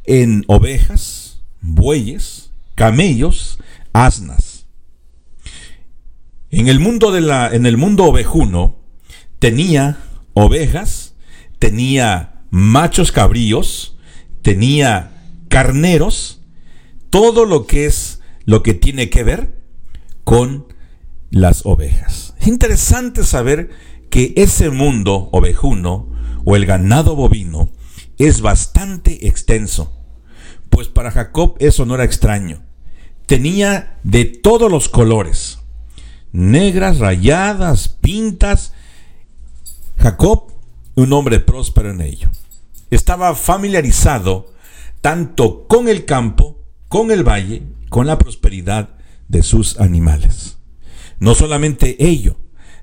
en 0.04 0.45
ovejas, 0.47 1.40
bueyes, 1.61 2.50
camellos, 2.75 3.59
asnas. 3.93 4.66
En 6.50 6.69
el 6.69 6.78
mundo 6.78 7.11
de 7.11 7.21
la 7.21 7.52
en 7.52 7.66
el 7.66 7.76
mundo 7.76 8.04
ovejuno 8.04 8.76
tenía 9.40 9.99
ovejas, 10.35 11.14
tenía 11.59 12.34
machos 12.54 13.11
cabríos, 13.11 13.96
tenía 14.42 15.11
carneros, 15.49 16.40
todo 17.11 17.46
lo 17.46 17.66
que 17.66 17.84
es 17.87 18.20
lo 18.44 18.62
que 18.62 18.75
tiene 18.75 19.11
que 19.11 19.25
ver 19.25 19.61
con 20.23 20.73
las 21.30 21.66
ovejas. 21.66 22.34
Es 22.38 22.46
interesante 22.46 23.25
saber 23.25 23.70
que 24.08 24.34
ese 24.37 24.70
mundo 24.70 25.30
ovejuno 25.32 26.12
o 26.44 26.54
el 26.54 26.64
ganado 26.64 27.16
bovino 27.16 27.70
es 28.18 28.40
bastante 28.40 29.26
extenso, 29.26 29.92
pues 30.70 30.87
para 30.87 31.11
Jacob 31.11 31.56
eso 31.58 31.87
no 31.87 31.96
era 31.96 32.04
extraño. 32.04 32.62
Tenía 33.26 33.99
de 34.04 34.26
todos 34.26 34.70
los 34.70 34.88
colores, 34.88 35.58
negras, 36.30 36.99
rayadas, 37.00 37.88
pintas. 37.88 38.75
Jacob 39.99 40.52
un 40.94 41.12
hombre 41.12 41.40
próspero 41.40 41.90
en 41.90 42.00
ello. 42.00 42.30
Estaba 42.95 43.35
familiarizado 43.35 44.53
tanto 45.01 45.67
con 45.67 45.89
el 45.89 46.05
campo, 46.05 46.63
con 46.87 47.11
el 47.11 47.25
valle, 47.27 47.65
con 47.89 48.07
la 48.07 48.19
prosperidad 48.19 48.91
de 49.27 49.43
sus 49.43 49.81
animales. 49.81 50.59
No 51.19 51.35
solamente 51.35 51.97
ello, 51.99 52.37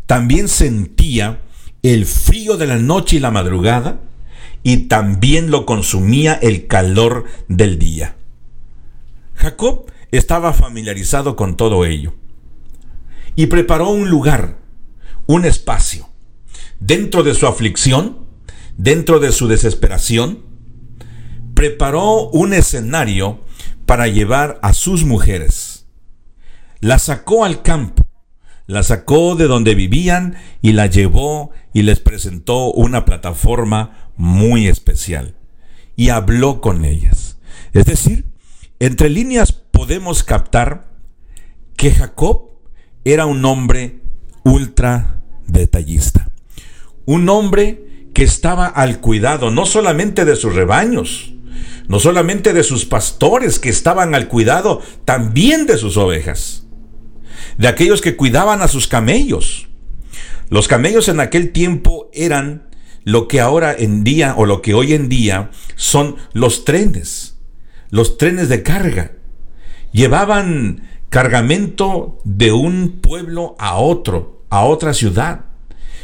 también 0.08 0.50
sentía 0.50 1.40
el 1.82 2.06
frío 2.06 2.58
de 2.58 2.68
la 2.68 2.78
noche 2.78 3.16
y 3.16 3.20
la 3.22 3.32
madrugada 3.32 4.02
y 4.64 4.90
también 4.90 5.50
lo 5.50 5.66
consumía 5.66 6.34
el 6.34 6.68
calor 6.68 7.24
del 7.48 7.80
día. 7.80 8.18
Jacob 9.36 9.86
estaba 10.12 10.52
familiarizado 10.52 11.38
con 11.38 11.56
todo 11.56 11.86
ello 11.86 12.16
y 13.38 13.46
preparó 13.46 13.90
un 13.92 14.10
lugar, 14.10 14.58
un 15.26 15.46
espacio, 15.46 16.10
dentro 16.82 17.24
de 17.24 17.34
su 17.34 17.48
aflicción, 17.48 18.30
dentro 18.78 19.20
de 19.20 19.32
su 19.32 19.48
desesperación, 19.48 20.44
preparó 21.54 22.30
un 22.30 22.54
escenario 22.54 23.40
para 23.86 24.08
llevar 24.08 24.60
a 24.62 24.74
sus 24.74 25.04
mujeres. 25.04 25.86
La 26.80 26.98
sacó 26.98 27.46
al 27.46 27.62
campo, 27.62 28.04
la 28.66 28.84
sacó 28.84 29.36
de 29.36 29.48
donde 29.48 29.76
vivían 29.76 30.36
y 30.62 30.72
la 30.72 30.88
llevó 30.88 31.52
y 31.74 31.84
les 31.84 32.00
presentó 32.00 32.72
una 32.72 33.06
plataforma 33.06 34.10
muy 34.16 34.68
especial. 34.68 35.36
Y 35.96 36.10
habló 36.10 36.62
con 36.62 36.86
ellas. 36.86 37.38
Es 37.74 37.86
decir, 37.86 38.26
entre 38.80 39.10
líneas 39.10 39.52
podemos 39.52 40.24
captar 40.24 40.90
que 41.76 41.92
Jacob 41.92 42.50
era 43.04 43.26
un 43.26 43.44
hombre 43.46 44.02
ultra 44.44 45.22
detallista. 45.48 46.32
Un 47.06 47.30
hombre 47.30 47.91
que 48.14 48.24
estaba 48.24 48.68
al 48.68 49.00
cuidado 49.00 49.52
no 49.52 49.66
solamente 49.66 50.26
de 50.26 50.36
sus 50.36 50.54
rebaños, 50.54 51.34
no 51.88 52.00
solamente 52.00 52.54
de 52.54 52.64
sus 52.64 52.86
pastores 52.86 53.60
que 53.60 53.70
estaban 53.70 54.16
al 54.16 54.28
cuidado, 54.28 54.82
también 55.06 55.66
de 55.66 55.78
sus 55.78 55.98
ovejas, 55.98 56.66
de 57.58 57.68
aquellos 57.68 58.02
que 58.02 58.16
cuidaban 58.16 58.62
a 58.62 58.68
sus 58.68 58.88
camellos. 58.88 59.68
Los 60.50 60.68
camellos 60.68 61.08
en 61.08 61.20
aquel 61.20 61.52
tiempo 61.52 62.10
eran 62.14 62.70
lo 63.04 63.28
que 63.28 63.40
ahora 63.40 63.74
en 63.78 64.04
día 64.04 64.36
o 64.38 64.46
lo 64.46 64.62
que 64.62 64.74
hoy 64.74 64.94
en 64.94 65.10
día 65.10 65.50
son 65.76 66.18
los 66.34 66.66
trenes, 66.66 67.38
los 67.90 68.18
trenes 68.18 68.50
de 68.50 68.64
carga. 68.64 69.14
llevaban 69.92 70.88
cargamento 71.10 72.20
de 72.24 72.54
un 72.54 73.02
pueblo 73.02 73.58
a 73.60 73.76
otro, 73.76 74.46
a 74.50 74.64
otra 74.64 74.94
ciudad. 74.94 75.51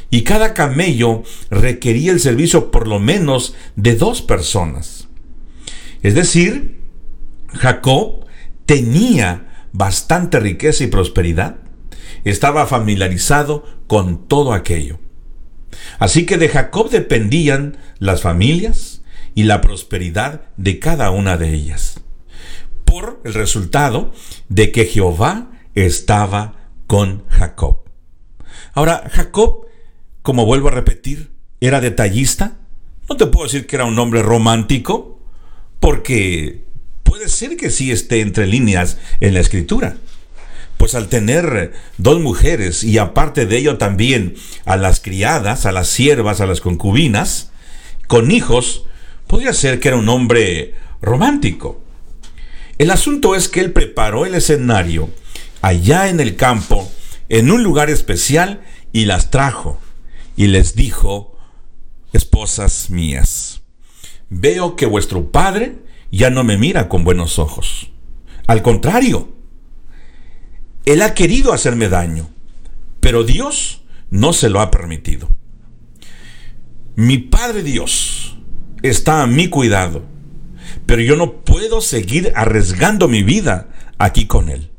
Y 0.10 0.24
cada 0.24 0.54
camello 0.54 1.24
requería 1.50 2.12
el 2.12 2.20
servicio 2.20 2.72
por 2.72 2.88
lo 2.88 3.00
menos 3.00 3.56
de 3.76 3.96
dos 3.96 4.22
personas. 4.22 5.08
Es 6.02 6.16
decir, 6.16 6.82
Jacob 7.54 8.26
tenía 8.66 9.66
bastante 9.74 10.40
riqueza 10.40 10.84
y 10.84 10.88
prosperidad. 10.88 11.58
Estaba 12.24 12.66
familiarizado 12.68 13.66
con 13.88 14.28
todo 14.28 14.54
aquello. 14.54 15.00
Así 16.00 16.26
que 16.26 16.38
de 16.38 16.50
Jacob 16.50 16.90
dependían 16.90 17.78
las 18.00 18.22
familias 18.22 19.02
y 19.36 19.44
la 19.44 19.62
prosperidad 19.62 20.42
de 20.58 20.80
cada 20.80 21.12
una 21.12 21.38
de 21.38 21.54
ellas. 21.54 22.02
Por 22.86 23.22
el 23.24 23.34
resultado 23.34 24.14
de 24.50 24.72
que 24.72 24.86
Jehová 24.86 25.52
estaba 25.76 26.72
con 26.88 27.28
Jacob. 27.30 27.82
Ahora, 28.74 29.10
Jacob, 29.12 29.67
como 30.28 30.46
vuelvo 30.46 30.68
a 30.68 30.72
repetir, 30.72 31.32
era 31.62 31.80
detallista. 31.80 32.58
No 33.08 33.16
te 33.16 33.28
puedo 33.28 33.46
decir 33.46 33.66
que 33.66 33.78
era 33.78 33.86
un 33.86 33.98
hombre 33.98 34.22
romántico, 34.22 35.22
porque 35.80 36.66
puede 37.04 37.30
ser 37.30 37.56
que 37.56 37.70
sí 37.70 37.94
esté 37.94 38.20
entre 38.20 38.46
líneas 38.46 38.98
en 39.22 39.34
la 39.34 39.40
escritura 39.40 39.96
pues 40.76 40.96
al 40.96 41.08
tener 41.08 41.72
dos 41.98 42.20
mujeres 42.20 42.84
y 42.84 42.98
aparte 42.98 43.46
de 43.46 43.58
ello 43.58 43.78
también 43.78 44.36
a 44.66 44.76
las 44.76 45.00
criadas, 45.00 45.66
a 45.66 45.72
las 45.72 45.88
siervas, 45.88 46.42
a 46.42 46.46
las 46.46 46.60
concubinas, 46.60 47.52
con 48.08 48.30
hijos, 48.30 48.84
podría 49.28 49.54
ser 49.54 49.80
que 49.80 49.88
era 49.88 49.98
un 49.98 50.10
hombre 50.10 50.76
romántico. 51.02 51.82
El 52.78 52.92
asunto 52.92 53.34
es 53.34 53.48
que 53.48 53.62
él 53.62 53.72
preparó 53.72 54.26
el 54.26 54.36
escenario 54.36 55.10
allá 55.62 56.10
en 56.10 56.20
el 56.20 56.36
campo, 56.36 56.92
en 57.30 57.50
un 57.50 57.64
lugar 57.64 57.90
especial, 57.90 58.62
y 58.92 59.06
las 59.06 59.32
trajo, 59.32 59.80
y 60.38 60.48
les 60.48 60.76
dijo, 60.76 61.36
esposas 62.14 62.90
mías, 62.90 63.64
veo 64.30 64.78
que 64.78 64.86
vuestro 64.86 65.32
padre 65.32 65.80
ya 66.12 66.30
no 66.30 66.46
me 66.46 66.58
mira 66.58 66.88
con 66.88 67.04
buenos 67.04 67.40
ojos. 67.40 67.92
Al 68.46 68.62
contrario, 68.62 69.34
él 70.86 71.02
ha 71.02 71.14
querido 71.16 71.52
hacerme 71.52 71.90
daño, 71.90 72.30
pero 73.02 73.26
Dios 73.26 73.82
no 74.10 74.32
se 74.32 74.50
lo 74.50 74.62
ha 74.62 74.72
permitido. 74.72 75.28
Mi 76.96 77.18
Padre 77.18 77.62
Dios 77.62 78.38
está 78.84 79.22
a 79.22 79.28
mi 79.28 79.50
cuidado, 79.50 80.04
pero 80.86 81.02
yo 81.02 81.16
no 81.16 81.42
puedo 81.42 81.82
seguir 81.82 82.32
arriesgando 82.36 83.08
mi 83.08 83.24
vida 83.24 83.70
aquí 83.98 84.28
con 84.28 84.50
Él. 84.50 84.72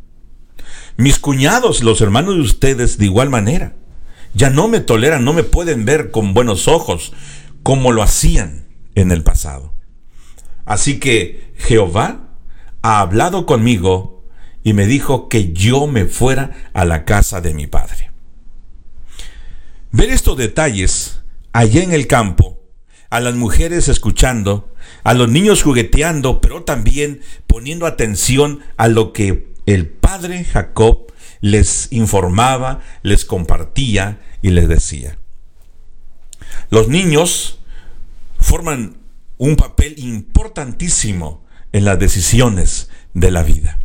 Mis 0.96 1.18
cuñados, 1.18 1.82
los 1.82 2.00
hermanos 2.00 2.36
de 2.36 2.42
ustedes, 2.42 2.96
de 2.96 3.04
igual 3.04 3.28
manera, 3.28 3.76
ya 4.34 4.50
no 4.50 4.68
me 4.68 4.80
toleran, 4.80 5.24
no 5.24 5.32
me 5.32 5.44
pueden 5.44 5.84
ver 5.84 6.10
con 6.10 6.34
buenos 6.34 6.68
ojos 6.68 7.12
como 7.62 7.92
lo 7.92 8.02
hacían 8.02 8.66
en 8.94 9.10
el 9.12 9.22
pasado. 9.22 9.74
Así 10.64 10.98
que 11.00 11.52
Jehová 11.56 12.28
ha 12.82 13.00
hablado 13.00 13.46
conmigo 13.46 14.24
y 14.62 14.72
me 14.72 14.86
dijo 14.86 15.28
que 15.28 15.52
yo 15.52 15.86
me 15.86 16.04
fuera 16.04 16.70
a 16.74 16.84
la 16.84 17.04
casa 17.04 17.40
de 17.40 17.54
mi 17.54 17.66
padre. 17.66 18.10
Ver 19.90 20.10
estos 20.10 20.36
detalles 20.36 21.20
allá 21.52 21.82
en 21.82 21.92
el 21.92 22.06
campo, 22.06 22.60
a 23.10 23.20
las 23.20 23.34
mujeres 23.34 23.88
escuchando, 23.88 24.74
a 25.04 25.14
los 25.14 25.30
niños 25.30 25.62
jugueteando, 25.62 26.40
pero 26.40 26.64
también 26.64 27.20
poniendo 27.46 27.86
atención 27.86 28.60
a 28.76 28.88
lo 28.88 29.12
que 29.12 29.54
el 29.64 29.86
padre 29.86 30.44
Jacob 30.44 31.12
les 31.40 31.88
informaba, 31.92 32.80
les 33.02 33.24
compartía 33.24 34.20
y 34.42 34.50
les 34.50 34.68
decía. 34.68 35.18
Los 36.70 36.88
niños 36.88 37.60
forman 38.38 38.98
un 39.36 39.56
papel 39.56 39.94
importantísimo 39.98 41.44
en 41.72 41.84
las 41.84 41.98
decisiones 41.98 42.90
de 43.14 43.30
la 43.30 43.42
vida. 43.42 43.78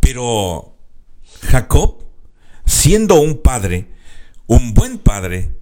Pero 0.00 0.76
Jacob, 1.42 1.98
siendo 2.66 3.20
un 3.20 3.40
padre, 3.40 3.88
un 4.46 4.74
buen 4.74 4.98
padre, 4.98 5.54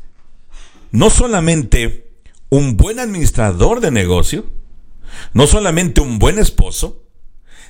no 0.90 1.11
solamente 1.11 2.11
un 2.49 2.77
buen 2.77 2.99
administrador 2.99 3.81
de 3.81 3.90
negocio, 3.90 4.46
no 5.33 5.46
solamente 5.46 6.01
un 6.01 6.18
buen 6.18 6.38
esposo, 6.38 7.05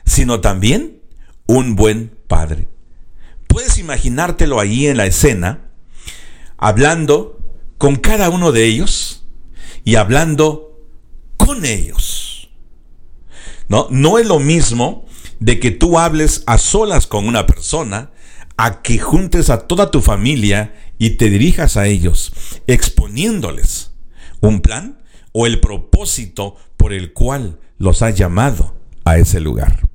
sino 0.05 0.41
también 0.41 1.00
un 1.51 1.75
buen 1.75 2.17
padre. 2.29 2.69
Puedes 3.49 3.79
imaginártelo 3.79 4.61
ahí 4.61 4.87
en 4.87 4.97
la 4.97 5.07
escena, 5.07 5.73
hablando 6.57 7.41
con 7.77 7.97
cada 7.97 8.31
uno 8.31 8.53
de 8.53 8.67
ellos 8.67 9.27
y 9.85 9.97
hablando 9.97 10.79
con 11.37 11.65
ellos. 11.65 12.51
No, 13.69 13.89
no 13.91 14.19
es 14.19 14.29
lo 14.29 14.39
mismo 14.39 15.07
de 15.41 15.59
que 15.59 15.73
tú 15.73 15.99
hables 15.99 16.45
a 16.47 16.57
solas 16.57 17.09
con 17.09 17.27
una 17.27 17.47
persona, 17.47 18.13
a 18.57 18.81
que 18.83 18.99
juntes 18.99 19.51
a 19.51 19.67
toda 19.67 19.91
tu 19.91 20.03
familia 20.03 20.75
y 20.99 21.11
te 21.11 21.31
dirijas 21.31 21.77
a 21.77 21.89
ellos, 21.89 22.33
exponiéndoles 22.69 23.91
un 24.41 24.61
plan 24.61 25.03
o 25.33 25.47
el 25.47 25.59
propósito 25.59 26.55
por 26.77 26.93
el 26.93 27.13
cual 27.13 27.59
los 27.77 28.03
has 28.03 28.15
llamado 28.15 28.77
a 29.05 29.19
ese 29.19 29.41
lugar. 29.41 29.90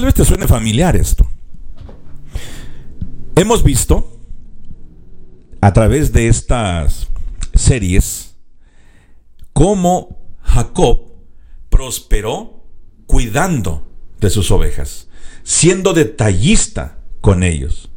Tal 0.00 0.06
vez 0.06 0.14
te 0.14 0.24
suene 0.24 0.48
familiar 0.48 0.96
esto. 0.96 1.28
Hemos 3.36 3.62
visto 3.62 4.18
a 5.60 5.74
través 5.74 6.14
de 6.14 6.28
estas 6.28 7.08
series 7.52 8.34
cómo 9.52 10.16
Jacob 10.40 11.02
prosperó 11.68 12.64
cuidando 13.04 13.92
de 14.20 14.30
sus 14.30 14.50
ovejas, 14.50 15.08
siendo 15.42 15.92
detallista 15.92 17.00
con 17.20 17.42
ellos. 17.42 17.90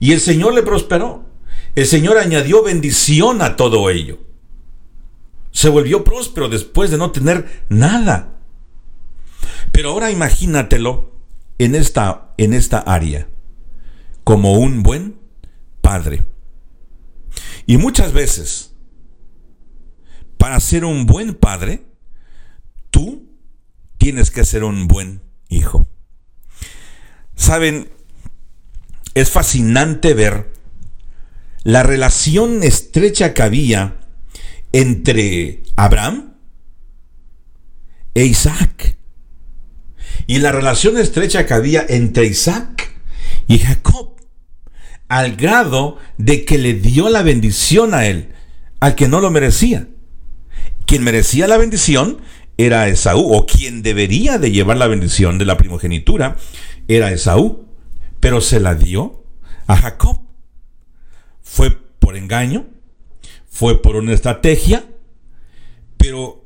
Y 0.00 0.12
el 0.12 0.20
Señor 0.20 0.54
le 0.54 0.62
prosperó. 0.62 1.26
El 1.74 1.84
Señor 1.84 2.16
añadió 2.16 2.62
bendición 2.62 3.42
a 3.42 3.56
todo 3.56 3.90
ello. 3.90 4.18
Se 5.50 5.68
volvió 5.68 6.04
próspero 6.04 6.48
después 6.48 6.90
de 6.90 6.96
no 6.96 7.10
tener 7.10 7.66
nada. 7.68 8.38
Pero 9.72 9.90
ahora 9.90 10.10
imagínatelo 10.10 11.12
en 11.58 11.74
esta, 11.74 12.34
en 12.36 12.52
esta 12.52 12.78
área, 12.78 13.28
como 14.24 14.54
un 14.54 14.82
buen 14.82 15.18
padre. 15.80 16.24
Y 17.66 17.76
muchas 17.76 18.12
veces, 18.12 18.74
para 20.38 20.60
ser 20.60 20.84
un 20.84 21.06
buen 21.06 21.34
padre, 21.34 21.84
tú 22.90 23.28
tienes 23.98 24.30
que 24.30 24.44
ser 24.44 24.64
un 24.64 24.88
buen 24.88 25.22
hijo. 25.48 25.86
Saben, 27.36 27.90
es 29.14 29.30
fascinante 29.30 30.14
ver 30.14 30.52
la 31.62 31.82
relación 31.82 32.62
estrecha 32.62 33.32
que 33.32 33.42
había 33.42 34.00
entre 34.72 35.62
Abraham 35.76 36.34
e 38.14 38.24
Isaac. 38.24 38.98
Y 40.26 40.38
la 40.38 40.52
relación 40.52 40.98
estrecha 40.98 41.46
que 41.46 41.54
había 41.54 41.84
entre 41.88 42.26
Isaac 42.26 42.94
y 43.46 43.58
Jacob. 43.58 44.14
Al 45.08 45.36
grado 45.36 45.98
de 46.16 46.44
que 46.44 46.58
le 46.58 46.74
dio 46.74 47.08
la 47.10 47.22
bendición 47.22 47.94
a 47.94 48.06
él, 48.06 48.32
al 48.80 48.94
que 48.94 49.06
no 49.06 49.20
lo 49.20 49.30
merecía. 49.30 49.88
Quien 50.86 51.04
merecía 51.04 51.46
la 51.46 51.58
bendición 51.58 52.20
era 52.56 52.88
Esaú, 52.88 53.34
o 53.34 53.46
quien 53.46 53.82
debería 53.82 54.38
de 54.38 54.50
llevar 54.50 54.76
la 54.76 54.86
bendición 54.86 55.38
de 55.38 55.44
la 55.44 55.56
primogenitura 55.56 56.36
era 56.88 57.12
Esaú, 57.12 57.66
pero 58.20 58.40
se 58.40 58.60
la 58.60 58.74
dio 58.74 59.24
a 59.66 59.76
Jacob. 59.76 60.20
Fue 61.42 61.70
por 61.70 62.16
engaño, 62.16 62.66
fue 63.48 63.80
por 63.80 63.96
una 63.96 64.12
estrategia, 64.12 64.84
pero 65.96 66.44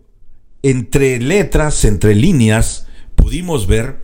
entre 0.62 1.19
letras, 1.21 1.85
entre 1.85 2.14
líneas, 2.14 2.88
pudimos 3.18 3.66
ver 3.66 4.00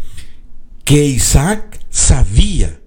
que 0.85 1.07
Isaac 1.07 1.81
sabía 1.88 2.81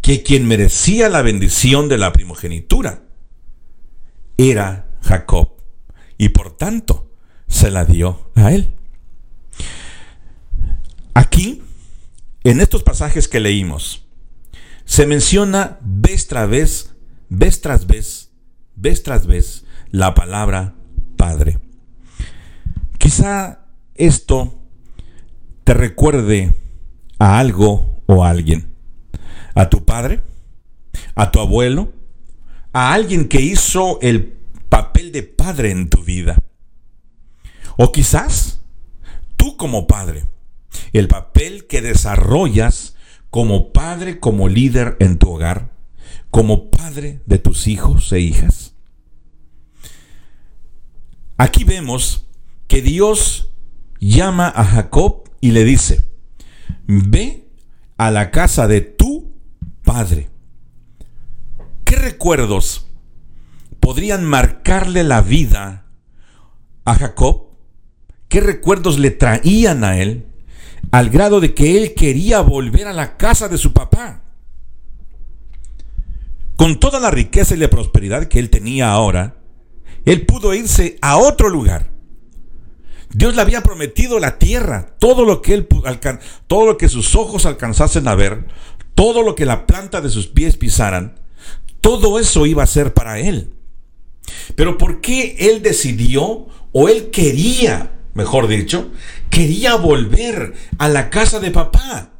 que 0.00 0.22
quien 0.22 0.46
merecía 0.46 1.08
la 1.08 1.22
bendición 1.22 1.88
de 1.88 1.98
la 1.98 2.12
primogenitura 2.12 3.02
era 4.36 4.86
Jacob. 5.02 5.48
Y 6.18 6.28
por 6.28 6.56
tanto, 6.56 7.10
se 7.48 7.70
la 7.70 7.84
dio 7.84 8.30
a 8.34 8.52
él. 8.52 8.74
Aquí, 11.14 11.62
en 12.44 12.60
estos 12.60 12.82
pasajes 12.82 13.26
que 13.26 13.40
leímos, 13.40 14.06
se 14.84 15.06
menciona 15.06 15.78
vez 15.80 16.28
tras 16.28 16.48
vez, 16.48 16.94
vez 17.28 17.60
tras 17.60 17.86
vez, 17.86 18.30
vez 18.76 19.02
tras 19.02 19.26
vez, 19.26 19.64
la 19.90 20.14
palabra 20.14 20.74
Padre. 21.16 21.58
Quizá 22.98 23.66
esto 23.94 24.61
te 25.64 25.74
recuerde 25.74 26.54
a 27.18 27.38
algo 27.38 28.02
o 28.06 28.24
a 28.24 28.30
alguien. 28.30 28.74
A 29.54 29.68
tu 29.68 29.84
padre, 29.84 30.22
a 31.14 31.30
tu 31.30 31.40
abuelo, 31.40 31.92
a 32.72 32.92
alguien 32.92 33.28
que 33.28 33.40
hizo 33.40 34.00
el 34.00 34.38
papel 34.68 35.12
de 35.12 35.22
padre 35.22 35.70
en 35.70 35.88
tu 35.88 36.02
vida. 36.02 36.42
O 37.76 37.92
quizás 37.92 38.60
tú 39.36 39.56
como 39.56 39.86
padre, 39.86 40.24
el 40.92 41.08
papel 41.08 41.66
que 41.66 41.82
desarrollas 41.82 42.96
como 43.30 43.72
padre, 43.72 44.20
como 44.20 44.48
líder 44.48 44.96
en 45.00 45.18
tu 45.18 45.30
hogar, 45.30 45.72
como 46.30 46.70
padre 46.70 47.20
de 47.26 47.38
tus 47.38 47.66
hijos 47.66 48.12
e 48.12 48.20
hijas. 48.20 48.74
Aquí 51.36 51.64
vemos 51.64 52.26
que 52.68 52.82
Dios 52.82 53.50
llama 54.00 54.48
a 54.54 54.64
Jacob 54.64 55.21
y 55.42 55.50
le 55.50 55.64
dice, 55.64 56.08
ve 56.86 57.48
a 57.98 58.10
la 58.12 58.30
casa 58.30 58.68
de 58.68 58.80
tu 58.80 59.34
padre. 59.82 60.30
¿Qué 61.84 61.96
recuerdos 61.96 62.86
podrían 63.80 64.24
marcarle 64.24 65.02
la 65.02 65.20
vida 65.20 65.86
a 66.84 66.94
Jacob? 66.94 67.48
¿Qué 68.28 68.40
recuerdos 68.40 69.00
le 69.00 69.10
traían 69.10 69.82
a 69.82 69.98
él 69.98 70.28
al 70.92 71.10
grado 71.10 71.40
de 71.40 71.54
que 71.54 71.76
él 71.76 71.94
quería 71.94 72.40
volver 72.40 72.86
a 72.86 72.92
la 72.92 73.16
casa 73.16 73.48
de 73.48 73.58
su 73.58 73.72
papá? 73.72 74.22
Con 76.54 76.78
toda 76.78 77.00
la 77.00 77.10
riqueza 77.10 77.56
y 77.56 77.58
la 77.58 77.68
prosperidad 77.68 78.28
que 78.28 78.38
él 78.38 78.48
tenía 78.48 78.92
ahora, 78.92 79.38
él 80.04 80.24
pudo 80.24 80.54
irse 80.54 80.98
a 81.02 81.16
otro 81.16 81.48
lugar. 81.48 81.90
Dios 83.14 83.36
le 83.36 83.42
había 83.42 83.62
prometido 83.62 84.18
la 84.18 84.38
tierra, 84.38 84.94
todo 84.98 85.24
lo 85.24 85.42
que 85.42 85.54
él 85.54 85.68
todo 86.46 86.66
lo 86.66 86.78
que 86.78 86.88
sus 86.88 87.14
ojos 87.14 87.44
alcanzasen 87.44 88.08
a 88.08 88.14
ver, 88.14 88.46
todo 88.94 89.22
lo 89.22 89.34
que 89.34 89.44
la 89.44 89.66
planta 89.66 90.00
de 90.00 90.08
sus 90.08 90.28
pies 90.28 90.56
pisaran, 90.56 91.20
todo 91.80 92.18
eso 92.18 92.46
iba 92.46 92.62
a 92.62 92.66
ser 92.66 92.94
para 92.94 93.18
él. 93.18 93.52
Pero 94.56 94.78
¿por 94.78 95.00
qué 95.00 95.36
él 95.38 95.62
decidió 95.62 96.46
o 96.72 96.88
él 96.88 97.10
quería, 97.10 97.92
mejor 98.14 98.48
dicho, 98.48 98.90
quería 99.28 99.76
volver 99.76 100.54
a 100.78 100.88
la 100.88 101.10
casa 101.10 101.38
de 101.38 101.50
papá? 101.50 102.12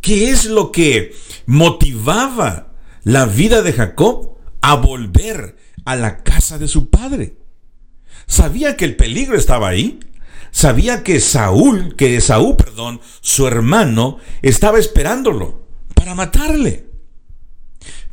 ¿Qué 0.00 0.30
es 0.30 0.44
lo 0.44 0.70
que 0.70 1.14
motivaba 1.46 2.74
la 3.02 3.26
vida 3.26 3.62
de 3.62 3.72
Jacob 3.72 4.36
a 4.60 4.76
volver 4.76 5.56
a 5.84 5.96
la 5.96 6.22
casa 6.22 6.58
de 6.58 6.68
su 6.68 6.90
padre? 6.90 7.45
Sabía 8.26 8.76
que 8.76 8.84
el 8.84 8.96
peligro 8.96 9.36
estaba 9.36 9.68
ahí. 9.68 10.00
Sabía 10.50 11.02
que 11.02 11.20
Saúl, 11.20 11.96
que 11.96 12.16
Esaú, 12.16 12.56
perdón, 12.56 13.00
su 13.20 13.46
hermano, 13.46 14.18
estaba 14.42 14.78
esperándolo 14.78 15.66
para 15.94 16.14
matarle. 16.14 16.86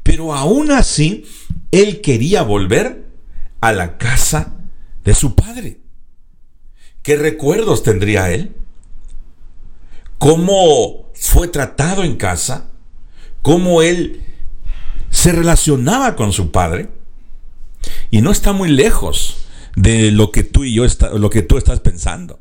Pero 0.04 0.34
aún 0.34 0.72
así, 0.72 1.26
él 1.72 2.02
quería 2.02 2.44
volver 2.44 3.06
a 3.62 3.72
la 3.72 3.98
casa 3.98 4.58
de 5.06 5.16
su 5.16 5.36
padre. 5.36 5.80
¿Qué 7.02 7.16
recuerdos 7.16 7.84
tendría 7.84 8.32
él? 8.32 8.56
¿Cómo 10.18 11.12
fue 11.16 11.48
tratado 11.48 12.04
en 12.04 12.18
casa? 12.18 12.70
¿Cómo 13.42 13.82
él 13.82 14.24
se 15.10 15.32
relacionaba 15.32 16.16
con 16.16 16.32
su 16.32 16.52
padre? 16.52 16.90
Y 18.12 18.22
no 18.22 18.32
está 18.32 18.54
muy 18.54 18.70
lejos 18.70 19.43
de 19.76 20.12
lo 20.12 20.32
que 20.32 20.44
tú 20.44 20.64
y 20.64 20.74
yo 20.74 20.86
lo 21.14 21.30
que 21.30 21.42
tú 21.42 21.58
estás 21.58 21.80
pensando. 21.80 22.40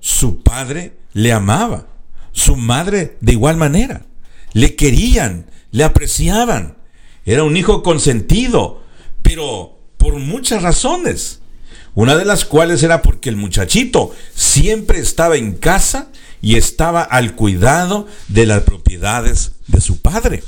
Su 0.00 0.42
padre 0.42 0.98
le 1.12 1.32
amaba, 1.32 1.86
su 2.32 2.56
madre 2.56 3.16
de 3.20 3.32
igual 3.32 3.56
manera. 3.56 4.06
Le 4.52 4.74
querían, 4.76 5.46
le 5.70 5.84
apreciaban. 5.84 6.76
Era 7.24 7.44
un 7.44 7.56
hijo 7.56 7.82
consentido, 7.82 8.82
pero 9.22 9.78
por 9.96 10.14
muchas 10.18 10.62
razones. 10.62 11.40
Una 11.94 12.16
de 12.16 12.24
las 12.24 12.44
cuales 12.44 12.82
era 12.82 13.02
porque 13.02 13.28
el 13.28 13.36
muchachito 13.36 14.14
siempre 14.34 15.00
estaba 15.00 15.36
en 15.36 15.52
casa 15.54 16.08
y 16.40 16.56
estaba 16.56 17.02
al 17.02 17.34
cuidado 17.34 18.06
de 18.28 18.46
las 18.46 18.62
propiedades 18.62 19.52
de 19.66 19.80
su 19.80 20.00
padre. 20.00 20.42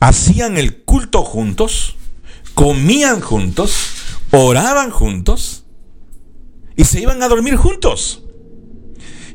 Hacían 0.00 0.56
el 0.56 0.76
culto 0.78 1.22
juntos, 1.22 1.96
comían 2.54 3.20
juntos, 3.20 3.74
oraban 4.34 4.90
juntos 4.90 5.64
y 6.76 6.84
se 6.84 7.00
iban 7.00 7.22
a 7.22 7.28
dormir 7.28 7.56
juntos. 7.56 8.24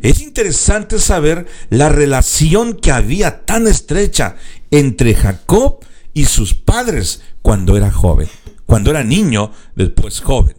Es 0.02 0.22
interesante 0.22 1.00
saber 1.00 1.48
la 1.70 1.90
relación 1.90 2.74
que 2.74 2.92
había 2.92 3.46
tan 3.46 3.68
estrecha 3.68 4.36
entre 4.72 5.14
Jacob 5.14 5.80
y 6.14 6.26
sus 6.26 6.54
padres 6.54 7.22
cuando 7.42 7.76
era 7.78 7.92
joven, 7.92 8.30
cuando 8.66 8.92
era 8.92 9.04
niño, 9.04 9.52
después 9.76 10.22
joven. 10.22 10.58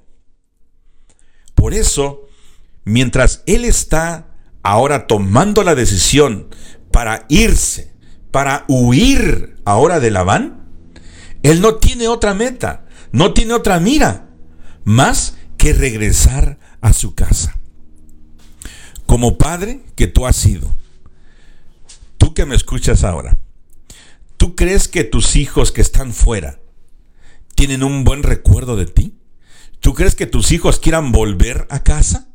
Por 1.55 1.75
eso, 1.75 2.29
mientras 2.85 3.43
él 3.47 3.65
está 3.65 4.35
ahora 4.63 5.07
tomando 5.07 5.63
la 5.63 5.75
decisión 5.75 6.49
para 6.91 7.25
irse, 7.29 7.95
para 8.31 8.65
huir 8.69 9.57
ahora 9.65 10.01
de 10.01 10.11
Labán, 10.11 10.69
él 11.43 11.61
no 11.63 11.77
tiene 11.77 12.09
otra 12.09 12.35
meta, 12.35 12.87
no 13.13 13.33
tiene 13.33 13.55
otra 13.55 13.81
mira 13.81 14.30
más 14.85 15.37
que 15.57 15.73
regresar 15.73 16.59
a 16.81 16.93
su 16.93 17.15
casa. 17.15 17.59
Como 19.07 19.39
padre 19.39 19.83
que 19.97 20.07
tú 20.07 20.27
has 20.27 20.37
sido, 20.37 20.75
tú 22.17 22.33
que 22.35 22.47
me 22.47 22.55
escuchas 22.55 23.05
ahora, 23.05 23.39
¿tú 24.37 24.55
crees 24.55 24.89
que 24.89 25.05
tus 25.05 25.37
hijos 25.37 25.73
que 25.73 25.81
están 25.81 26.13
fuera 26.13 26.61
tienen 27.55 27.83
un 27.83 28.05
buen 28.05 28.23
recuerdo 28.23 28.77
de 28.77 28.87
ti? 28.87 29.15
¿Tú 29.81 29.95
crees 29.95 30.15
que 30.15 30.27
tus 30.27 30.53
hijos 30.53 30.79
quieran 30.79 31.13
volver 31.13 31.67
a 31.71 31.83
casa? 31.83 32.29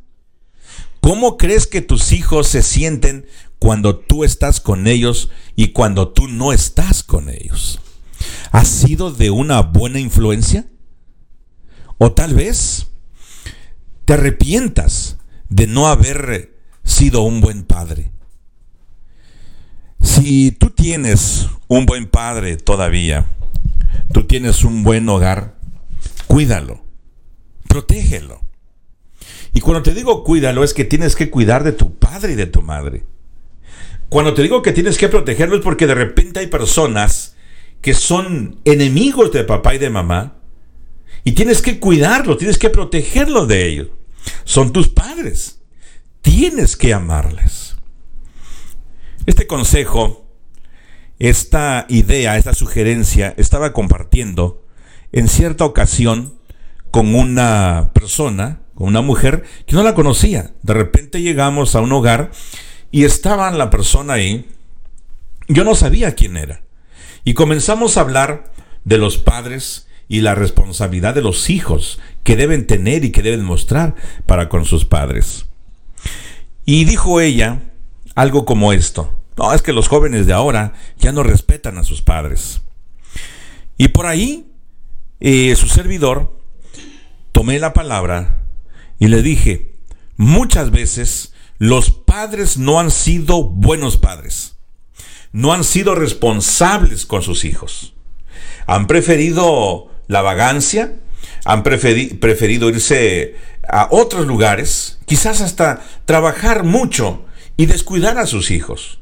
¿Cómo 0.99 1.37
crees 1.37 1.67
que 1.67 1.81
tus 1.81 2.11
hijos 2.11 2.47
se 2.47 2.63
sienten 2.63 3.27
cuando 3.59 3.97
tú 3.97 4.23
estás 4.23 4.59
con 4.59 4.87
ellos 4.87 5.29
y 5.55 5.69
cuando 5.69 6.09
tú 6.09 6.27
no 6.27 6.51
estás 6.51 7.03
con 7.03 7.29
ellos? 7.29 7.79
¿Has 8.51 8.67
sido 8.67 9.11
de 9.11 9.29
una 9.29 9.61
buena 9.61 9.99
influencia? 9.99 10.67
O 11.97 12.11
tal 12.11 12.33
vez 12.33 12.87
te 14.05 14.13
arrepientas 14.13 15.17
de 15.49 15.67
no 15.67 15.87
haber 15.87 16.55
sido 16.83 17.21
un 17.21 17.41
buen 17.41 17.63
padre. 17.63 18.11
Si 20.01 20.51
tú 20.51 20.69
tienes 20.69 21.47
un 21.67 21.85
buen 21.85 22.07
padre 22.07 22.57
todavía, 22.57 23.25
tú 24.13 24.25
tienes 24.25 24.63
un 24.63 24.83
buen 24.83 25.07
hogar, 25.09 25.55
cuídalo, 26.27 26.83
protégelo. 27.67 28.41
Y 29.53 29.61
cuando 29.61 29.83
te 29.83 29.93
digo 29.93 30.23
cuídalo 30.23 30.63
es 30.63 30.73
que 30.73 30.83
tienes 30.83 31.15
que 31.15 31.29
cuidar 31.29 31.63
de 31.63 31.71
tu 31.71 31.95
padre 31.95 32.33
y 32.33 32.35
de 32.35 32.45
tu 32.45 32.61
madre. 32.61 33.03
Cuando 34.09 34.33
te 34.33 34.43
digo 34.43 34.61
que 34.61 34.73
tienes 34.73 34.97
que 34.97 35.09
protegerlo 35.09 35.55
es 35.55 35.61
porque 35.63 35.87
de 35.87 35.95
repente 35.95 36.41
hay 36.41 36.47
personas 36.47 37.35
que 37.81 37.93
son 37.93 38.59
enemigos 38.65 39.31
de 39.31 39.43
papá 39.43 39.75
y 39.75 39.77
de 39.77 39.89
mamá 39.89 40.35
y 41.25 41.31
tienes 41.31 41.63
que 41.63 41.79
cuidarlo, 41.79 42.37
tienes 42.37 42.59
que 42.59 42.69
protegerlo 42.69 43.47
de 43.47 43.67
ellos. 43.67 43.87
Son 44.43 44.71
tus 44.71 44.87
padres. 44.87 45.59
Tienes 46.21 46.77
que 46.77 46.93
amarles. 46.93 47.75
Este 49.25 49.47
consejo, 49.47 50.29
esta 51.17 51.87
idea, 51.89 52.37
esta 52.37 52.53
sugerencia, 52.53 53.33
estaba 53.37 53.73
compartiendo 53.73 54.63
en 55.11 55.27
cierta 55.27 55.65
ocasión 55.65 56.35
con 56.91 57.15
una 57.15 57.89
persona, 57.93 58.61
con 58.75 58.87
una 58.87 59.01
mujer 59.01 59.45
que 59.65 59.75
no 59.75 59.81
la 59.81 59.95
conocía. 59.95 60.53
De 60.61 60.75
repente 60.75 61.23
llegamos 61.23 61.75
a 61.75 61.81
un 61.81 61.91
hogar 61.91 62.31
y 62.91 63.03
estaba 63.03 63.49
la 63.49 63.71
persona 63.71 64.13
ahí. 64.13 64.47
Yo 65.47 65.63
no 65.63 65.73
sabía 65.73 66.13
quién 66.13 66.37
era. 66.37 66.61
Y 67.23 67.33
comenzamos 67.33 67.97
a 67.97 68.01
hablar 68.01 68.51
de 68.83 68.99
los 68.99 69.17
padres 69.17 69.87
y 70.07 70.21
la 70.21 70.35
responsabilidad 70.35 71.15
de 71.15 71.21
los 71.21 71.49
hijos 71.49 71.99
que 72.23 72.35
deben 72.35 72.67
tener 72.67 73.03
y 73.03 73.11
que 73.11 73.23
deben 73.23 73.43
mostrar 73.43 73.95
para 74.25 74.49
con 74.49 74.65
sus 74.65 74.85
padres. 74.85 75.45
Y 76.65 76.85
dijo 76.85 77.21
ella 77.21 77.61
algo 78.15 78.45
como 78.45 78.73
esto. 78.73 79.21
No, 79.37 79.53
es 79.53 79.61
que 79.61 79.73
los 79.73 79.87
jóvenes 79.87 80.27
de 80.27 80.33
ahora 80.33 80.73
ya 80.97 81.11
no 81.11 81.23
respetan 81.23 81.77
a 81.77 81.83
sus 81.83 82.01
padres. 82.01 82.61
Y 83.77 83.89
por 83.89 84.05
ahí, 84.05 84.51
eh, 85.19 85.55
su 85.55 85.67
servidor, 85.67 86.39
tomé 87.31 87.59
la 87.59 87.73
palabra 87.73 88.43
y 88.97 89.09
le 89.09 89.21
dije, 89.21 89.75
muchas 90.15 90.71
veces 90.71 91.33
los 91.57 91.91
padres 91.91 92.57
no 92.57 92.79
han 92.79 92.91
sido 92.91 93.43
buenos 93.43 93.97
padres, 93.97 94.55
no 95.33 95.51
han 95.51 95.65
sido 95.65 95.95
responsables 95.95 97.05
con 97.05 97.21
sus 97.21 97.43
hijos. 97.43 97.93
Han 98.67 98.87
preferido 98.87 99.91
la 100.07 100.21
vagancia, 100.21 100.93
han 101.43 101.63
preferido 101.63 102.69
irse 102.69 103.35
a 103.67 103.87
otros 103.91 104.27
lugares, 104.27 104.99
quizás 105.05 105.41
hasta 105.41 105.81
trabajar 106.05 106.63
mucho 106.63 107.25
y 107.57 107.65
descuidar 107.65 108.17
a 108.17 108.25
sus 108.25 108.51
hijos. 108.51 108.99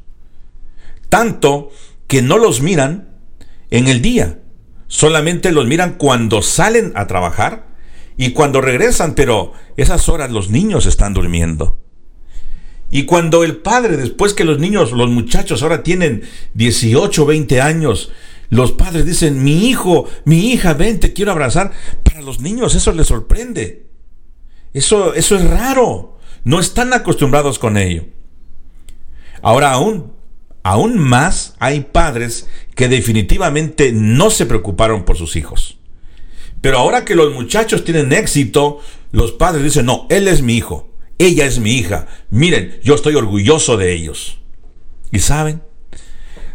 Tanto 1.10 1.72
que 2.08 2.22
no 2.22 2.38
los 2.38 2.62
miran 2.62 3.10
en 3.72 3.88
el 3.88 4.02
día, 4.02 4.40
solamente 4.88 5.52
los 5.52 5.66
miran 5.66 5.96
cuando 5.96 6.42
salen 6.42 6.92
a 6.96 7.08
trabajar 7.08 7.68
y 8.18 8.32
cuando 8.32 8.62
regresan, 8.62 9.16
pero 9.16 9.54
esas 9.78 10.08
horas 10.10 10.32
los 10.32 10.50
niños 10.50 10.86
están 10.86 11.14
durmiendo. 11.14 11.80
Y 12.92 13.06
cuando 13.06 13.44
el 13.44 13.58
padre, 13.58 13.98
después 13.98 14.36
que 14.36 14.44
los 14.44 14.60
niños, 14.60 14.92
los 14.92 15.10
muchachos 15.10 15.64
ahora 15.64 15.82
tienen 15.82 16.24
18, 16.54 17.26
20 17.26 17.60
años, 17.60 18.12
los 18.54 18.72
padres 18.72 19.06
dicen, 19.08 19.44
mi 19.44 19.68
hijo, 19.68 20.08
mi 20.26 20.52
hija, 20.52 20.76
ven, 20.76 21.00
te 21.00 21.12
quiero 21.12 21.32
abrazar. 21.32 21.72
Para 22.04 22.22
los 22.22 22.40
niños 22.40 22.76
eso 22.76 22.92
les 22.92 23.08
sorprende. 23.08 23.88
Eso, 24.74 25.16
eso 25.16 25.36
es 25.36 25.50
raro. 25.50 26.20
No 26.44 26.60
están 26.60 26.94
acostumbrados 26.94 27.58
con 27.58 27.78
ello. 27.78 28.06
Ahora 29.42 29.72
aún, 29.72 30.14
aún 30.62 31.00
más 31.00 31.56
hay 31.58 31.80
padres 31.82 32.48
que 32.76 32.88
definitivamente 32.90 33.92
no 33.92 34.30
se 34.30 34.46
preocuparon 34.46 35.04
por 35.04 35.18
sus 35.18 35.36
hijos. 35.36 35.80
Pero 36.62 36.78
ahora 36.78 37.06
que 37.06 37.16
los 37.16 37.34
muchachos 37.34 37.84
tienen 37.84 38.14
éxito, 38.14 38.82
los 39.12 39.32
padres 39.32 39.64
dicen, 39.64 39.88
no, 39.88 40.06
él 40.12 40.28
es 40.28 40.44
mi 40.44 40.56
hijo, 40.56 40.92
ella 41.18 41.48
es 41.48 41.58
mi 41.58 41.72
hija. 41.72 42.06
Miren, 42.30 42.80
yo 42.84 42.94
estoy 42.94 43.16
orgulloso 43.16 43.78
de 43.78 43.94
ellos. 43.94 44.38
¿Y 45.12 45.20
saben? 45.20 45.64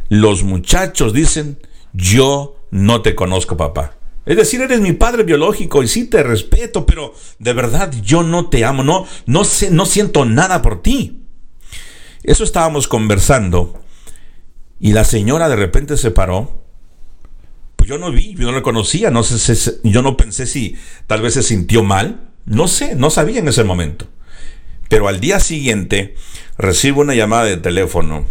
Los 0.08 0.44
muchachos 0.44 1.12
dicen, 1.12 1.58
yo 1.98 2.56
no 2.70 3.02
te 3.02 3.14
conozco, 3.14 3.56
papá. 3.56 3.94
Es 4.24 4.36
decir, 4.36 4.60
eres 4.60 4.80
mi 4.80 4.92
padre 4.92 5.24
biológico 5.24 5.82
y 5.82 5.88
sí 5.88 6.04
te 6.04 6.22
respeto, 6.22 6.86
pero 6.86 7.14
de 7.38 7.52
verdad 7.52 7.92
yo 8.02 8.22
no 8.22 8.48
te 8.48 8.64
amo, 8.64 8.84
no, 8.84 9.06
no, 9.26 9.44
sé, 9.44 9.70
no 9.70 9.84
siento 9.84 10.24
nada 10.24 10.62
por 10.62 10.82
ti. 10.82 11.24
Eso 12.22 12.44
estábamos 12.44 12.88
conversando 12.88 13.82
y 14.78 14.92
la 14.92 15.04
señora 15.04 15.48
de 15.48 15.56
repente 15.56 15.96
se 15.96 16.10
paró. 16.10 16.62
Pues 17.76 17.88
yo 17.88 17.98
no 17.98 18.12
vi, 18.12 18.34
yo 18.34 18.50
no 18.50 18.56
le 18.58 18.62
conocía, 18.62 19.10
no 19.10 19.22
sé, 19.22 19.80
yo 19.82 20.02
no 20.02 20.16
pensé 20.16 20.46
si 20.46 20.76
tal 21.06 21.22
vez 21.22 21.34
se 21.34 21.42
sintió 21.42 21.82
mal, 21.82 22.30
no 22.44 22.68
sé, 22.68 22.94
no 22.94 23.10
sabía 23.10 23.38
en 23.38 23.48
ese 23.48 23.64
momento. 23.64 24.06
Pero 24.88 25.08
al 25.08 25.20
día 25.20 25.40
siguiente 25.40 26.14
recibo 26.58 27.00
una 27.00 27.14
llamada 27.14 27.44
de 27.44 27.56
teléfono 27.56 28.26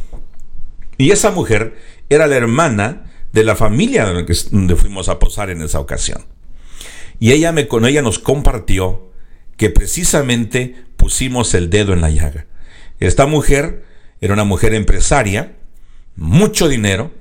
y 0.98 1.12
esa 1.12 1.32
mujer 1.32 1.76
era 2.10 2.28
la 2.28 2.36
hermana 2.36 3.07
de 3.34 3.44
la 3.44 3.56
familia 3.56 4.06
donde 4.06 4.76
fuimos 4.76 5.10
a 5.10 5.20
posar 5.20 5.50
en 5.50 5.62
esa 5.62 5.80
ocasión. 5.80 6.26
Y 7.20 7.32
ella, 7.32 7.52
me, 7.52 7.68
con 7.68 7.86
ella 7.86 8.02
nos 8.02 8.20
compartió 8.20 9.12
que 9.58 9.70
precisamente 9.70 10.76
pusimos 10.98 11.54
el 11.54 11.70
dedo 11.70 11.94
en 11.94 12.02
la 12.02 12.10
llaga. 12.10 12.46
Esta 13.00 13.26
mujer 13.26 13.86
era 14.22 14.34
una 14.34 14.44
mujer 14.44 14.74
empresaria, 14.74 15.56
mucho 16.16 16.68
dinero, 16.68 17.12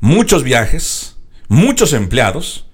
muchos 0.00 0.42
viajes, 0.44 1.16
muchos 1.48 1.92
empleados, 1.92 2.68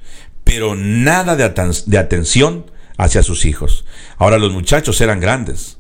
pero 0.44 0.75
nada 0.75 1.37
de, 1.37 1.53
de 1.87 1.99
atención 1.99 2.70
hacia 2.96 3.23
sus 3.23 3.44
hijos. 3.44 3.85
Ahora 4.16 4.38
los 4.38 4.53
muchachos 4.53 5.01
eran 5.01 5.20
grandes. 5.20 5.79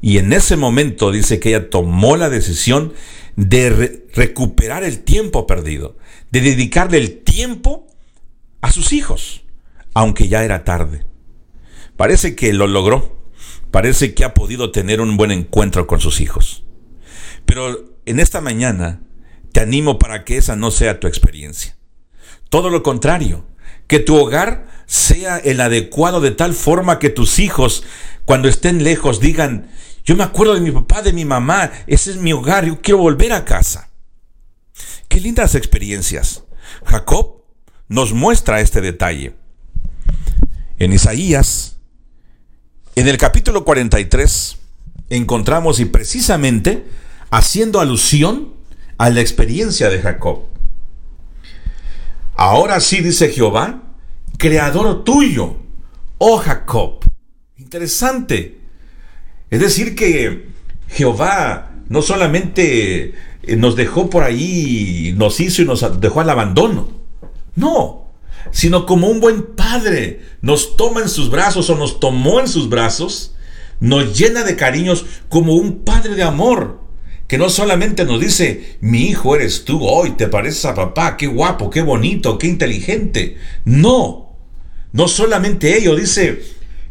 Y 0.00 0.18
en 0.18 0.32
ese 0.32 0.56
momento 0.56 1.10
dice 1.10 1.40
que 1.40 1.50
ella 1.50 1.70
tomó 1.70 2.16
la 2.16 2.28
decisión 2.28 2.92
de 3.36 4.04
recuperar 4.14 4.84
el 4.84 5.00
tiempo 5.00 5.46
perdido, 5.46 5.96
de 6.34 6.40
dedicarle 6.40 6.98
el 6.98 7.22
tiempo 7.22 7.86
a 8.60 8.72
sus 8.72 8.92
hijos, 8.92 9.44
aunque 9.94 10.26
ya 10.26 10.42
era 10.42 10.64
tarde. 10.64 11.06
Parece 11.96 12.34
que 12.34 12.52
lo 12.52 12.66
logró, 12.66 13.16
parece 13.70 14.14
que 14.14 14.24
ha 14.24 14.34
podido 14.34 14.72
tener 14.72 15.00
un 15.00 15.16
buen 15.16 15.30
encuentro 15.30 15.86
con 15.86 16.00
sus 16.00 16.20
hijos. 16.20 16.64
Pero 17.46 17.94
en 18.04 18.18
esta 18.18 18.40
mañana 18.40 19.00
te 19.52 19.60
animo 19.60 20.00
para 20.00 20.24
que 20.24 20.36
esa 20.36 20.56
no 20.56 20.72
sea 20.72 20.98
tu 20.98 21.06
experiencia. 21.06 21.76
Todo 22.48 22.68
lo 22.68 22.82
contrario, 22.82 23.46
que 23.86 24.00
tu 24.00 24.16
hogar 24.16 24.66
sea 24.86 25.38
el 25.38 25.60
adecuado 25.60 26.20
de 26.20 26.32
tal 26.32 26.52
forma 26.52 26.98
que 26.98 27.10
tus 27.10 27.38
hijos, 27.38 27.84
cuando 28.24 28.48
estén 28.48 28.82
lejos, 28.82 29.20
digan, 29.20 29.70
yo 30.04 30.16
me 30.16 30.24
acuerdo 30.24 30.54
de 30.54 30.60
mi 30.62 30.72
papá, 30.72 31.00
de 31.00 31.12
mi 31.12 31.24
mamá, 31.24 31.70
ese 31.86 32.10
es 32.10 32.16
mi 32.16 32.32
hogar, 32.32 32.66
yo 32.66 32.80
quiero 32.82 32.98
volver 32.98 33.32
a 33.32 33.44
casa. 33.44 33.83
Qué 35.14 35.20
lindas 35.20 35.54
experiencias. 35.54 36.42
Jacob 36.84 37.44
nos 37.86 38.12
muestra 38.12 38.60
este 38.60 38.80
detalle. 38.80 39.36
En 40.80 40.92
Isaías, 40.92 41.76
en 42.96 43.06
el 43.06 43.16
capítulo 43.16 43.64
43, 43.64 44.58
encontramos 45.10 45.78
y 45.78 45.84
precisamente 45.84 46.84
haciendo 47.30 47.78
alusión 47.78 48.54
a 48.98 49.08
la 49.08 49.20
experiencia 49.20 49.88
de 49.88 50.00
Jacob. 50.02 50.46
Ahora 52.34 52.80
sí 52.80 53.00
dice 53.00 53.28
Jehová, 53.28 53.84
creador 54.36 55.04
tuyo, 55.04 55.58
oh 56.18 56.38
Jacob. 56.38 57.04
Interesante. 57.56 58.58
Es 59.48 59.60
decir, 59.60 59.94
que 59.94 60.48
Jehová 60.88 61.70
no 61.88 62.02
solamente 62.02 63.14
nos 63.56 63.76
dejó 63.76 64.10
por 64.10 64.22
ahí, 64.22 65.14
nos 65.16 65.40
hizo 65.40 65.62
y 65.62 65.64
nos 65.64 66.00
dejó 66.00 66.20
al 66.20 66.30
abandono. 66.30 66.88
No, 67.56 68.04
sino 68.50 68.86
como 68.86 69.08
un 69.08 69.20
buen 69.20 69.42
padre 69.54 70.22
nos 70.40 70.76
toma 70.76 71.00
en 71.00 71.08
sus 71.08 71.30
brazos 71.30 71.70
o 71.70 71.76
nos 71.76 72.00
tomó 72.00 72.40
en 72.40 72.48
sus 72.48 72.68
brazos, 72.68 73.34
nos 73.80 74.18
llena 74.18 74.44
de 74.44 74.56
cariños 74.56 75.04
como 75.28 75.54
un 75.54 75.80
padre 75.80 76.14
de 76.14 76.22
amor, 76.22 76.80
que 77.26 77.38
no 77.38 77.48
solamente 77.48 78.04
nos 78.04 78.20
dice, 78.20 78.78
mi 78.80 79.02
hijo 79.06 79.34
eres 79.34 79.64
tú, 79.64 79.84
hoy 79.86 80.12
te 80.12 80.28
pareces 80.28 80.64
a 80.66 80.74
papá, 80.74 81.16
qué 81.16 81.26
guapo, 81.26 81.70
qué 81.70 81.82
bonito, 81.82 82.38
qué 82.38 82.46
inteligente. 82.46 83.38
No, 83.64 84.36
no 84.92 85.08
solamente 85.08 85.76
ello, 85.76 85.96
dice, 85.96 86.42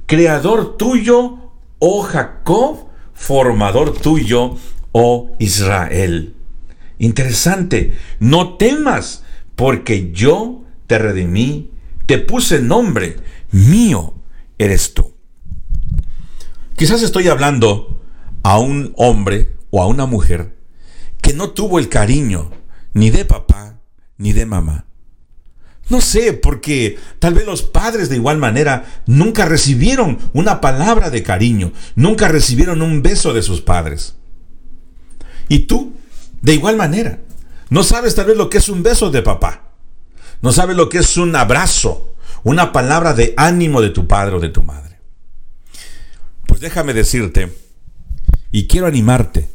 creador 0.06 0.76
tuyo, 0.76 1.52
oh 1.80 2.02
Jacob, 2.02 2.88
formador 3.14 3.94
tuyo, 3.94 4.58
oh 4.92 5.32
Israel. 5.40 6.36
Interesante, 7.04 7.98
no 8.22 8.56
temas, 8.56 9.24
porque 9.58 10.14
yo 10.14 10.64
te 10.88 10.98
redimí, 10.98 11.70
te 12.06 12.18
puse 12.18 12.62
nombre, 12.62 13.18
mío 13.52 14.14
eres 14.58 14.94
tú. 14.94 15.14
Quizás 16.78 17.02
estoy 17.02 17.28
hablando 17.28 18.02
a 18.42 18.58
un 18.58 18.94
hombre 18.96 19.54
o 19.70 19.82
a 19.82 19.88
una 19.88 20.06
mujer 20.06 20.58
que 21.22 21.34
no 21.34 21.50
tuvo 21.50 21.78
el 21.78 21.90
cariño 21.90 22.52
ni 22.94 23.10
de 23.10 23.26
papá 23.26 23.82
ni 24.18 24.32
de 24.32 24.46
mamá. 24.46 24.86
No 25.90 26.00
sé, 26.00 26.32
porque 26.32 26.98
tal 27.20 27.34
vez 27.34 27.46
los 27.46 27.64
padres 27.64 28.08
de 28.08 28.16
igual 28.16 28.38
manera 28.38 28.86
nunca 29.08 29.44
recibieron 29.44 30.20
una 30.32 30.62
palabra 30.62 31.10
de 31.10 31.22
cariño, 31.22 31.74
nunca 31.96 32.30
recibieron 32.30 32.82
un 32.82 33.02
beso 33.02 33.34
de 33.34 33.42
sus 33.42 33.60
padres. 33.60 34.16
Y 35.50 35.68
tú 35.68 35.98
de 36.44 36.54
igual 36.54 36.76
manera, 36.76 37.20
no 37.70 37.84
sabes 37.84 38.16
tal 38.16 38.26
vez 38.26 38.38
lo 38.38 38.50
que 38.50 38.58
es 38.58 38.68
un 38.68 38.84
beso 38.84 39.10
de 39.10 39.22
papá. 39.22 39.72
No 40.42 40.52
sabes 40.52 40.76
lo 40.76 40.90
que 40.90 40.98
es 40.98 41.16
un 41.16 41.34
abrazo, 41.38 42.16
una 42.44 42.74
palabra 42.74 43.14
de 43.14 43.34
ánimo 43.38 43.82
de 43.82 43.92
tu 43.92 44.08
padre 44.08 44.36
o 44.36 44.40
de 44.42 44.50
tu 44.50 44.62
madre. 44.62 45.00
Pues 46.46 46.60
déjame 46.60 46.94
decirte, 46.94 47.50
y 48.52 48.68
quiero 48.68 48.88
animarte, 48.88 49.48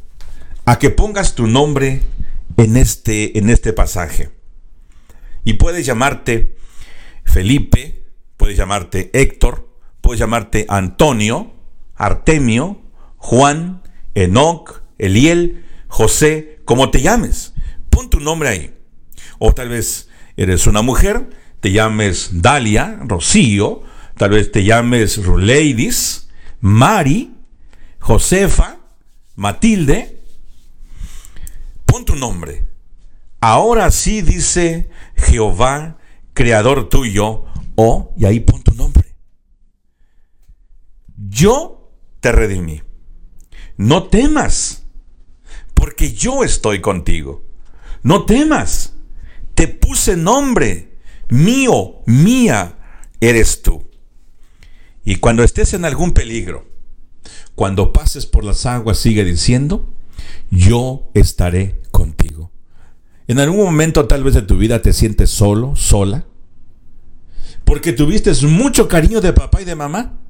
a 0.64 0.79
que 0.79 0.88
pongas 0.88 1.35
tu 1.35 1.46
nombre 1.46 2.01
en 2.57 2.79
este, 2.79 3.38
en 3.38 3.51
este 3.51 3.74
pasaje. 3.74 4.31
Y 5.44 5.55
puedes 5.55 5.85
llamarte 5.85 6.57
Felipe, 7.24 8.07
puedes 8.38 8.57
llamarte 8.57 9.11
Héctor, 9.12 9.68
puedes 10.01 10.18
llamarte 10.18 10.64
Antonio, 10.70 11.53
Artemio, 11.96 12.81
Juan, 13.18 13.83
Enoc, 14.14 14.81
Eliel, 14.96 15.66
José, 15.88 16.61
como 16.64 16.90
te 16.90 17.01
llames. 17.01 17.55
Pon 17.90 18.09
tu 18.09 18.20
nombre 18.20 18.48
ahí. 18.48 18.74
O 19.38 19.53
tal 19.53 19.70
vez 19.70 20.09
eres 20.37 20.66
una 20.66 20.83
mujer, 20.83 21.31
te 21.61 21.72
llames 21.72 22.31
Dalia, 22.42 23.01
Rocío, 23.05 23.83
tal 24.16 24.31
vez 24.31 24.53
te 24.53 24.64
llames 24.64 25.24
Ruleidis, 25.24 26.29
Mari, 26.61 27.35
Josefa, 27.98 28.79
Matilde. 29.35 30.22
Pon 31.85 32.05
tu 32.05 32.14
nombre. 32.16 32.66
Ahora 33.40 33.90
sí 33.90 34.22
dice 34.22 34.90
Jehová, 35.16 35.98
creador 36.35 36.88
tuyo, 36.88 37.44
o, 37.77 38.12
y 38.16 38.27
ahí 38.27 38.40
pon 38.40 38.62
tu 38.62 38.74
nombre. 38.74 39.14
Yo 41.16 41.92
te 42.20 42.33
redimí. 42.33 42.83
No 43.77 44.05
temas 44.05 44.88
porque 45.88 46.12
yo 46.12 46.44
estoy 46.44 46.83
contigo. 46.83 47.46
No 48.03 48.27
temas, 48.27 48.92
te 49.55 49.68
puse 49.68 50.18
nombre, 50.18 50.98
mío, 51.31 52.03
mía 52.05 52.77
eres 53.22 53.62
tú. 53.62 53.88
Y 55.03 55.16
cuando 55.16 55.42
estés 55.42 55.72
en 55.72 55.87
algún 55.87 56.12
peligro, 56.12 56.66
cuando 57.55 57.94
pases 57.94 58.27
por 58.27 58.44
las 58.44 58.66
aguas, 58.66 58.98
sigue 58.98 59.24
diciendo, 59.24 59.88
yo 60.51 61.11
estaré 61.14 61.81
contigo. 61.90 62.53
En 63.27 63.38
algún 63.38 63.64
momento 63.64 64.07
tal 64.07 64.24
vez 64.24 64.35
de 64.35 64.42
tu 64.42 64.59
vida 64.59 64.83
te 64.83 64.92
sientes 64.92 65.31
solo, 65.31 65.74
sola, 65.74 66.27
porque 67.64 67.94
tuviste 67.94 68.31
mucho 68.46 68.88
cariño 68.88 69.22
de 69.22 69.33
papá 69.33 69.62
y 69.62 69.64
de 69.64 69.74
mamá. 69.74 70.20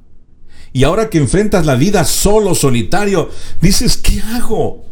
Y 0.71 0.85
ahora 0.85 1.09
que 1.09 1.17
enfrentas 1.17 1.65
la 1.65 1.75
vida 1.75 2.05
solo, 2.05 2.55
solitario, 2.55 3.29
dices, 3.59 3.97
¿qué 3.97 4.21
hago? 4.21 4.87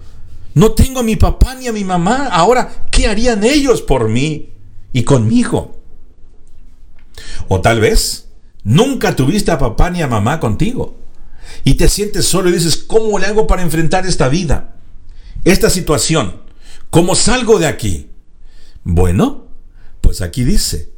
No 0.57 0.71
tengo 0.71 1.01
a 1.01 1.03
mi 1.03 1.15
papá 1.15 1.53
ni 1.53 1.67
a 1.67 1.71
mi 1.71 1.83
mamá. 1.83 2.29
Ahora, 2.29 2.87
¿qué 2.89 3.05
harían 3.05 3.43
ellos 3.43 3.83
por 3.83 4.09
mí 4.09 4.53
y 4.91 5.03
conmigo? 5.03 5.79
O 7.47 7.61
tal 7.61 7.79
vez 7.79 8.29
nunca 8.63 9.15
tuviste 9.15 9.51
a 9.51 9.59
papá 9.59 9.91
ni 9.91 10.01
a 10.01 10.07
mamá 10.07 10.39
contigo. 10.39 10.97
Y 11.63 11.75
te 11.75 11.87
sientes 11.87 12.25
solo 12.25 12.49
y 12.49 12.53
dices, 12.53 12.75
¿cómo 12.75 13.19
le 13.19 13.27
hago 13.27 13.45
para 13.45 13.61
enfrentar 13.61 14.07
esta 14.07 14.29
vida? 14.29 14.73
Esta 15.43 15.69
situación. 15.69 16.41
¿Cómo 16.89 17.13
salgo 17.13 17.59
de 17.59 17.67
aquí? 17.67 18.09
Bueno, 18.83 19.49
pues 20.01 20.21
aquí 20.21 20.43
dice, 20.43 20.91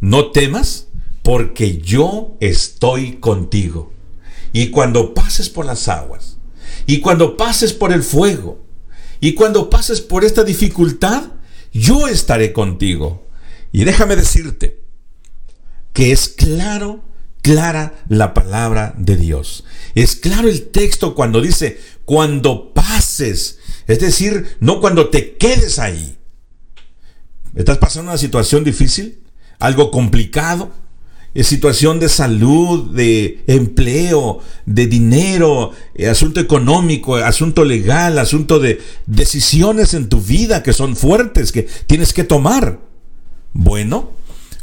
no 0.00 0.32
temas 0.32 0.88
porque 1.22 1.78
yo 1.78 2.36
estoy 2.40 3.18
contigo. 3.18 3.92
Y 4.52 4.70
cuando 4.70 5.14
pases 5.14 5.48
por 5.48 5.64
las 5.64 5.86
aguas, 5.86 6.38
y 6.86 6.98
cuando 6.98 7.36
pases 7.36 7.72
por 7.72 7.92
el 7.92 8.02
fuego, 8.02 8.65
y 9.20 9.34
cuando 9.34 9.70
pases 9.70 10.00
por 10.00 10.24
esta 10.24 10.44
dificultad, 10.44 11.24
yo 11.72 12.08
estaré 12.08 12.52
contigo. 12.52 13.26
Y 13.72 13.84
déjame 13.84 14.16
decirte 14.16 14.80
que 15.92 16.12
es 16.12 16.28
claro, 16.28 17.04
clara 17.42 17.94
la 18.08 18.34
palabra 18.34 18.94
de 18.98 19.16
Dios. 19.16 19.64
Es 19.94 20.16
claro 20.16 20.48
el 20.48 20.68
texto 20.68 21.14
cuando 21.14 21.40
dice, 21.40 21.80
cuando 22.04 22.72
pases, 22.74 23.58
es 23.86 24.00
decir, 24.00 24.56
no 24.60 24.80
cuando 24.80 25.10
te 25.10 25.36
quedes 25.36 25.78
ahí. 25.78 26.18
¿Estás 27.54 27.78
pasando 27.78 28.10
una 28.10 28.18
situación 28.18 28.64
difícil? 28.64 29.22
¿Algo 29.58 29.90
complicado? 29.90 30.72
Situación 31.44 32.00
de 32.00 32.08
salud, 32.08 32.90
de 32.92 33.42
empleo, 33.46 34.40
de 34.64 34.86
dinero, 34.86 35.72
eh, 35.94 36.08
asunto 36.08 36.40
económico, 36.40 37.16
asunto 37.16 37.64
legal, 37.64 38.18
asunto 38.18 38.58
de 38.58 38.80
decisiones 39.06 39.94
en 39.94 40.08
tu 40.08 40.20
vida 40.20 40.62
que 40.62 40.72
son 40.72 40.96
fuertes, 40.96 41.52
que 41.52 41.68
tienes 41.86 42.12
que 42.12 42.24
tomar. 42.24 42.80
Bueno, 43.52 44.12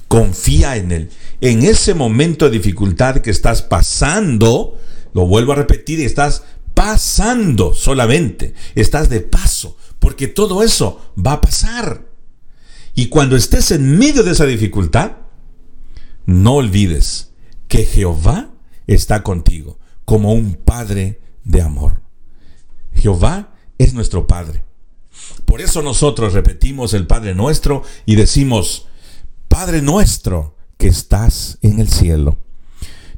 confía 0.07 0.77
en 0.77 0.91
Él. 0.91 1.09
En 1.41 1.63
ese 1.63 1.93
momento 1.93 2.45
de 2.45 2.57
dificultad 2.57 3.17
que 3.17 3.31
estás 3.31 3.61
pasando, 3.61 4.79
lo 5.13 5.27
vuelvo 5.27 5.51
a 5.51 5.57
repetir, 5.57 5.99
estás 6.01 6.43
pasando 6.73 7.73
solamente, 7.73 8.53
estás 8.75 9.09
de 9.09 9.19
paso, 9.21 9.77
porque 9.99 10.27
todo 10.27 10.63
eso 10.63 11.13
va 11.17 11.33
a 11.33 11.41
pasar. 11.41 12.05
Y 12.95 13.07
cuando 13.07 13.35
estés 13.35 13.71
en 13.71 13.97
medio 13.97 14.23
de 14.23 14.31
esa 14.31 14.45
dificultad, 14.45 15.22
no 16.25 16.55
olvides 16.55 17.33
que 17.67 17.85
Jehová 17.85 18.51
está 18.87 19.23
contigo 19.23 19.79
como 20.05 20.33
un 20.33 20.55
Padre 20.55 21.21
de 21.43 21.61
amor. 21.61 22.01
Jehová 22.93 23.53
es 23.77 23.93
nuestro 23.93 24.27
Padre. 24.27 24.63
Por 25.45 25.61
eso 25.61 25.81
nosotros 25.81 26.33
repetimos 26.33 26.93
el 26.93 27.07
Padre 27.07 27.35
nuestro 27.35 27.83
y 28.05 28.15
decimos, 28.15 28.87
Padre 29.47 29.81
nuestro 29.81 30.55
que 30.77 30.87
estás 30.87 31.57
en 31.61 31.79
el 31.79 31.89
cielo. 31.89 32.39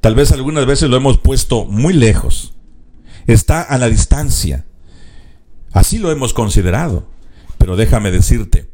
Tal 0.02 0.16
vez 0.16 0.32
algunas 0.32 0.66
veces 0.66 0.90
lo 0.90 0.98
hemos 0.98 1.18
puesto 1.18 1.66
muy 1.66 1.94
lejos. 1.94 2.54
Está 3.28 3.62
a 3.62 3.78
la 3.78 3.90
distancia. 3.90 4.66
Así 5.72 5.98
lo 5.98 6.12
hemos 6.12 6.34
considerado. 6.34 7.08
Pero 7.58 7.76
déjame 7.76 8.12
decirte 8.12 8.70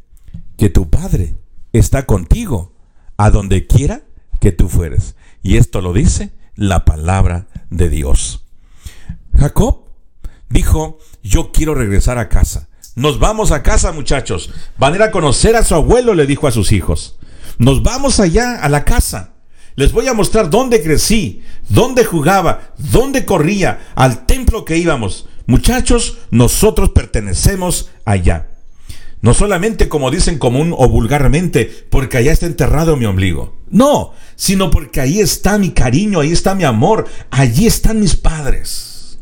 que 0.57 0.69
tu 0.69 0.89
Padre 0.89 1.35
está 1.71 2.05
contigo 2.05 2.73
a 3.17 3.29
donde 3.29 3.67
quiera 3.67 4.03
que 4.41 4.51
tú 4.51 4.67
fueres. 4.67 5.15
Y 5.41 5.55
esto 5.55 5.79
lo 5.79 5.93
dice 5.93 6.33
la 6.55 6.83
palabra 6.83 7.47
de 7.69 7.87
Dios. 7.87 8.43
Jacob 9.37 9.85
dijo, 10.49 10.99
yo 11.23 11.53
quiero 11.53 11.75
regresar 11.75 12.17
a 12.17 12.27
casa. 12.27 12.67
Nos 12.95 13.19
vamos 13.19 13.51
a 13.51 13.63
casa, 13.63 13.93
muchachos. 13.93 14.51
Van 14.77 14.99
a 15.01 15.05
a 15.05 15.11
conocer 15.11 15.55
a 15.55 15.63
su 15.63 15.75
abuelo, 15.75 16.13
le 16.13 16.25
dijo 16.25 16.47
a 16.47 16.51
sus 16.51 16.73
hijos. 16.73 17.17
Nos 17.57 17.83
vamos 17.83 18.19
allá 18.19 18.61
a 18.61 18.67
la 18.67 18.83
casa. 18.83 19.35
Les 19.75 19.93
voy 19.93 20.07
a 20.07 20.13
mostrar 20.13 20.49
dónde 20.49 20.83
crecí, 20.83 21.43
dónde 21.69 22.03
jugaba, 22.03 22.73
dónde 22.77 23.25
corría, 23.25 23.91
al 23.95 24.25
templo 24.25 24.65
que 24.65 24.77
íbamos. 24.77 25.27
Muchachos, 25.45 26.17
nosotros 26.31 26.89
pertenecemos 26.89 27.89
allá. 28.03 28.50
No 29.21 29.35
solamente 29.35 29.87
como 29.87 30.09
dicen 30.09 30.39
común 30.39 30.73
o 30.75 30.89
vulgarmente, 30.89 31.65
porque 31.89 32.17
allá 32.17 32.31
está 32.31 32.47
enterrado 32.47 32.97
mi 32.97 33.05
ombligo. 33.05 33.55
No, 33.69 34.13
sino 34.35 34.71
porque 34.71 34.99
ahí 34.99 35.19
está 35.19 35.57
mi 35.59 35.71
cariño, 35.71 36.19
ahí 36.19 36.31
está 36.31 36.55
mi 36.55 36.63
amor, 36.63 37.07
allí 37.29 37.67
están 37.67 37.99
mis 37.99 38.15
padres. 38.15 39.19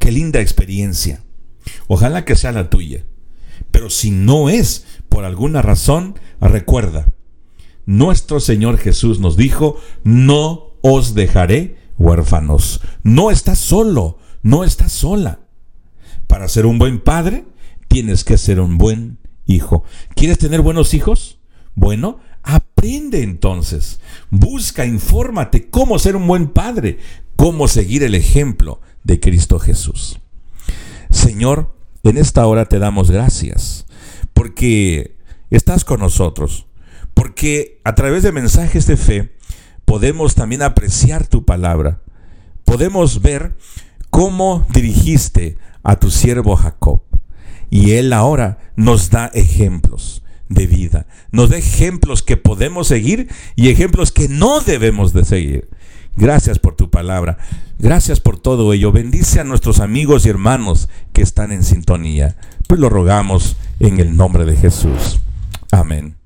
Qué 0.00 0.10
linda 0.10 0.40
experiencia. 0.40 1.22
Ojalá 1.86 2.24
que 2.24 2.34
sea 2.34 2.50
la 2.50 2.68
tuya. 2.68 3.04
Pero 3.70 3.90
si 3.90 4.10
no 4.10 4.48
es 4.48 4.84
por 5.08 5.24
alguna 5.24 5.62
razón, 5.62 6.18
recuerda, 6.40 7.12
nuestro 7.86 8.40
Señor 8.40 8.78
Jesús 8.78 9.20
nos 9.20 9.36
dijo, 9.36 9.80
no 10.02 10.72
os 10.82 11.14
dejaré 11.14 11.76
huérfanos. 11.96 12.80
No 13.04 13.30
estás 13.30 13.58
solo, 13.58 14.18
no 14.42 14.64
estás 14.64 14.90
sola. 14.90 15.40
Para 16.26 16.48
ser 16.48 16.66
un 16.66 16.78
buen 16.78 17.00
padre, 17.00 17.44
tienes 17.92 18.24
que 18.24 18.38
ser 18.38 18.58
un 18.58 18.78
buen 18.78 19.18
hijo. 19.44 19.84
¿Quieres 20.14 20.38
tener 20.38 20.62
buenos 20.62 20.94
hijos? 20.94 21.38
Bueno, 21.74 22.20
aprende 22.42 23.22
entonces. 23.22 24.00
Busca, 24.30 24.86
infórmate 24.86 25.68
cómo 25.68 25.98
ser 25.98 26.16
un 26.16 26.26
buen 26.26 26.48
padre, 26.48 26.98
cómo 27.36 27.68
seguir 27.68 28.02
el 28.02 28.14
ejemplo 28.14 28.80
de 29.04 29.20
Cristo 29.20 29.58
Jesús. 29.58 30.20
Señor, 31.10 31.76
en 32.02 32.16
esta 32.16 32.46
hora 32.46 32.64
te 32.64 32.78
damos 32.78 33.10
gracias 33.10 33.84
porque 34.32 35.18
estás 35.50 35.84
con 35.84 36.00
nosotros, 36.00 36.64
porque 37.12 37.78
a 37.84 37.94
través 37.94 38.22
de 38.22 38.32
mensajes 38.32 38.86
de 38.86 38.96
fe 38.96 39.36
podemos 39.84 40.34
también 40.34 40.62
apreciar 40.62 41.26
tu 41.26 41.44
palabra, 41.44 42.00
podemos 42.64 43.20
ver 43.20 43.54
cómo 44.08 44.66
dirigiste 44.72 45.58
a 45.82 45.96
tu 45.96 46.10
siervo 46.10 46.56
Jacob 46.56 47.02
y 47.72 47.92
Él 47.92 48.12
ahora 48.12 48.58
nos 48.76 49.08
da 49.08 49.30
ejemplos 49.32 50.22
de 50.50 50.66
vida. 50.66 51.06
Nos 51.30 51.48
da 51.48 51.56
ejemplos 51.56 52.22
que 52.22 52.36
podemos 52.36 52.86
seguir 52.86 53.28
y 53.56 53.70
ejemplos 53.70 54.12
que 54.12 54.28
no 54.28 54.60
debemos 54.60 55.14
de 55.14 55.24
seguir. 55.24 55.70
Gracias 56.14 56.58
por 56.58 56.76
tu 56.76 56.90
palabra. 56.90 57.38
Gracias 57.78 58.20
por 58.20 58.38
todo 58.38 58.74
ello. 58.74 58.92
Bendice 58.92 59.40
a 59.40 59.44
nuestros 59.44 59.80
amigos 59.80 60.26
y 60.26 60.28
hermanos 60.28 60.90
que 61.14 61.22
están 61.22 61.50
en 61.50 61.64
sintonía. 61.64 62.36
Pues 62.68 62.78
lo 62.78 62.90
rogamos 62.90 63.56
en 63.80 64.00
el 64.00 64.18
nombre 64.18 64.44
de 64.44 64.54
Jesús. 64.54 65.20
Amén. 65.70 66.21